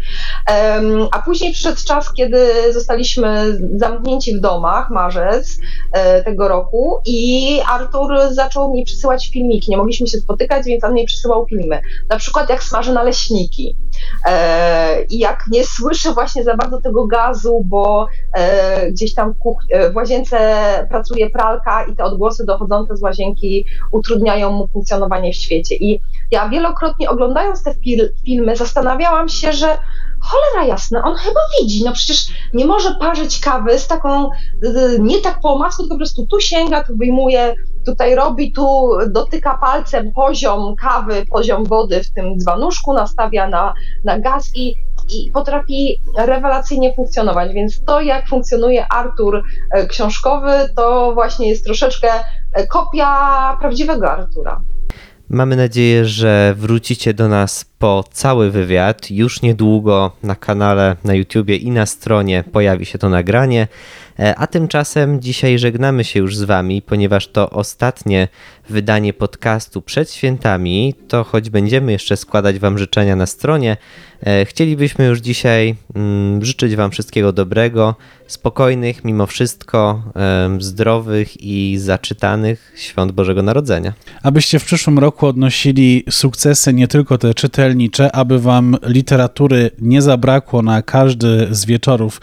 Em, 0.48 1.08
a 1.12 1.22
później 1.22 1.54
przyszedł 1.54 1.78
czas, 1.88 2.14
kiedy 2.14 2.74
zostaliśmy 2.74 3.58
zamknięci 3.76 4.36
w 4.38 4.40
domach, 4.40 4.90
marzec 4.90 5.58
e, 5.92 6.24
tego 6.24 6.48
roku 6.48 6.98
i 7.06 7.60
Artur 7.70 8.14
zaczął 8.32 8.74
mi 8.74 8.86
przysyłać 8.86 9.30
filmiki. 9.34 9.72
Nie 9.72 9.78
mogliśmy 9.78 10.08
się 10.08 10.18
spotykać, 10.18 10.66
więc 10.66 10.84
on 10.84 10.94
mi 10.94 11.06
przysyłał 11.06 11.46
filmy. 11.46 11.82
Na 12.10 12.18
przykład 12.18 12.50
jak 12.50 12.64
smaży 12.64 12.94
naleśniki. 12.94 13.76
E, 14.26 15.02
I 15.04 15.20
jak 15.20 15.44
nie 15.52 15.64
słyszę 15.64 16.14
właśnie 16.14 16.44
za 16.44 16.58
bardzo 16.58 16.82
tego 16.82 17.08
gazu, 17.08 17.62
bo 17.66 18.08
e, 18.34 18.92
gdzieś 18.92 19.14
tam 19.14 19.34
w, 19.34 19.38
kuch- 19.38 19.66
e, 19.70 19.92
w 19.92 19.96
łazience 19.96 20.38
pracuje 20.90 21.30
pralka 21.30 21.86
i 21.86 21.96
te 21.96 22.04
odgłosy 22.04 22.46
dochodzące 22.46 22.98
z 22.98 23.02
łazienki 23.02 23.66
utrudniają 23.92 24.52
mu 24.52 24.68
funkcjonowanie 24.68 25.34
w 25.34 25.36
świecie. 25.36 25.76
I 25.76 26.00
ja 26.32 26.50
wielokrotnie 26.50 27.10
oglądając 27.10 27.64
te 27.64 27.72
fil- 27.72 28.10
filmy 28.26 28.56
zastanawiałam 28.56 29.30
się, 29.30 29.54
że 29.54 29.78
cholera 30.20 30.68
jasna, 30.68 31.04
on 31.04 31.16
chyba 31.16 31.40
widzi, 31.62 31.84
no 31.84 31.92
przecież 31.94 32.28
nie 32.54 32.66
może 32.66 32.96
parzyć 32.96 33.40
kawy 33.40 33.80
z 33.80 33.88
taką, 33.88 34.30
nie 35.00 35.22
tak 35.22 35.40
po 35.42 35.54
omacku, 35.54 35.84
tylko 35.84 35.96
po 35.96 35.98
prostu 35.98 36.26
tu 36.26 36.40
sięga, 36.40 36.84
tu 36.84 36.98
wyjmuje, 36.98 37.56
tutaj 37.86 38.16
robi, 38.16 38.52
tu 38.52 38.90
dotyka 39.10 39.58
palcem 39.58 40.12
poziom 40.12 40.76
kawy, 40.76 41.26
poziom 41.26 41.66
wody 41.66 42.04
w 42.04 42.12
tym 42.12 42.40
dzbanuszku, 42.40 42.94
nastawia 42.94 43.48
na, 43.48 43.74
na 44.04 44.20
gaz 44.20 44.52
i, 44.56 44.76
i 45.10 45.32
potrafi 45.32 46.00
rewelacyjnie 46.18 46.94
funkcjonować. 46.96 47.54
Więc 47.54 47.86
to, 47.86 48.02
jak 48.02 48.28
funkcjonuje 48.28 48.88
Artur 48.88 49.44
e, 49.72 49.88
książkowy, 49.88 50.52
to 50.76 51.14
właśnie 51.14 51.50
jest 51.50 51.64
troszeczkę 51.64 52.10
e, 52.54 52.68
kopia 52.68 53.58
prawdziwego 53.60 54.12
Artura. 54.12 54.62
Mamy 55.30 55.56
nadzieję, 55.56 56.06
że 56.06 56.56
wrócicie 56.58 57.14
do 57.14 57.28
nas 57.28 57.66
po 57.84 58.04
cały 58.12 58.52
wywiad. 58.52 59.12
Już 59.12 59.42
niedługo 59.42 60.12
na 60.24 60.36
kanale 60.36 60.96
na 61.04 61.14
YouTubie 61.14 61.56
i 61.56 61.72
na 61.72 61.86
stronie 61.86 62.44
pojawi 62.52 62.86
się 62.86 62.98
to 62.98 63.10
nagranie. 63.10 63.68
E, 64.20 64.36
A 64.36 64.48
tymczasem 64.48 65.22
dzisiaj 65.22 65.60
żegnamy 65.60 66.04
się 66.04 66.20
już 66.20 66.38
z 66.38 66.44
Wami, 66.44 66.82
ponieważ 66.82 67.28
to 67.28 67.50
ostatnie 67.50 68.28
wydanie 68.70 69.14
podcastu 69.14 69.82
przed 69.82 70.12
świętami. 70.12 70.96
To 71.08 71.24
choć 71.24 71.50
będziemy 71.50 71.92
jeszcze 71.92 72.18
składać 72.18 72.60
Wam 72.60 72.78
życzenia 72.78 73.16
na 73.16 73.26
stronie, 73.26 73.78
e, 74.26 74.46
chcielibyśmy 74.46 75.06
już 75.06 75.20
dzisiaj 75.20 75.76
mm, 75.96 76.46
życzyć 76.46 76.76
Wam 76.76 76.92
wszystkiego 76.92 77.34
dobrego, 77.34 77.96
spokojnych, 78.28 79.04
mimo 79.04 79.28
wszystko 79.28 80.04
em, 80.16 80.62
zdrowych 80.62 81.42
i 81.42 81.78
zaczytanych 81.78 82.74
świąt 82.76 83.12
Bożego 83.12 83.44
Narodzenia. 83.44 83.94
Abyście 84.24 84.60
w 84.60 84.66
przyszłym 84.66 85.00
roku 85.00 85.28
odnosili 85.28 86.04
sukcesy 86.10 86.74
nie 86.74 86.88
tylko 86.88 87.18
te 87.18 87.34
czytelnicze, 87.74 88.16
aby 88.16 88.40
wam 88.40 88.78
literatury 88.84 89.72
nie 89.82 90.02
zabrakło 90.02 90.62
na 90.62 90.82
każdy 90.82 91.48
z 91.52 91.66
wieczorów, 91.66 92.22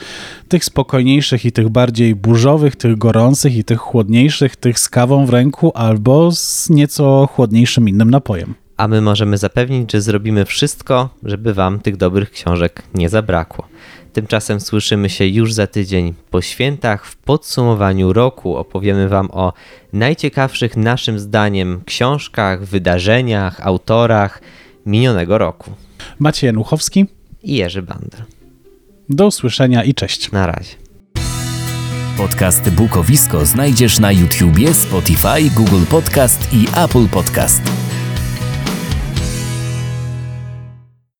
tych 0.48 0.64
spokojniejszych 0.64 1.44
i 1.44 1.52
tych 1.52 1.68
bardziej 1.68 2.14
burzowych, 2.14 2.76
tych 2.76 2.98
gorących 2.98 3.56
i 3.56 3.64
tych 3.64 3.78
chłodniejszych, 3.78 4.56
tych 4.56 4.78
z 4.78 4.88
kawą 4.88 5.26
w 5.26 5.30
ręku 5.30 5.72
albo 5.74 6.32
z 6.32 6.70
nieco 6.70 7.28
chłodniejszym 7.32 7.88
innym 7.88 8.10
napojem. 8.10 8.54
a 8.76 8.88
my 8.88 9.00
możemy 9.00 9.38
zapewnić, 9.38 9.92
że 9.92 10.00
zrobimy 10.00 10.44
wszystko, 10.44 11.08
żeby 11.22 11.54
Wam 11.54 11.80
tych 11.80 11.96
dobrych 11.96 12.30
książek 12.30 12.82
nie 12.94 13.08
zabrakło. 13.08 13.68
Tymczasem 14.12 14.60
słyszymy 14.60 15.10
się 15.10 15.26
już 15.26 15.52
za 15.52 15.66
tydzień 15.66 16.14
po 16.30 16.42
świętach. 16.42 17.06
W 17.06 17.16
podsumowaniu 17.16 18.12
roku 18.12 18.56
opowiemy 18.56 19.08
Wam 19.08 19.28
o 19.32 19.52
najciekawszych 19.92 20.76
naszym 20.76 21.18
zdaniem 21.18 21.80
książkach, 21.86 22.64
wydarzeniach, 22.64 23.60
autorach 23.66 24.40
minionego 24.86 25.38
roku. 25.38 25.70
Maciej 26.18 26.48
Januchowski, 26.48 27.06
I 27.42 27.54
Jerzy 27.54 27.82
Bander. 27.82 28.24
do 29.08 29.26
usłyszenia 29.26 29.84
i 29.84 29.94
cześć. 29.94 30.32
Na 30.32 30.46
razie. 30.46 30.74
Podcast 32.16 32.70
Bukowisko 32.70 33.46
znajdziesz 33.46 33.98
na 33.98 34.12
YouTubie, 34.12 34.74
Spotify, 34.74 35.50
Google 35.56 35.84
Podcast 35.90 36.48
i 36.52 36.66
Apple 36.76 37.08
Podcast. 37.08 37.62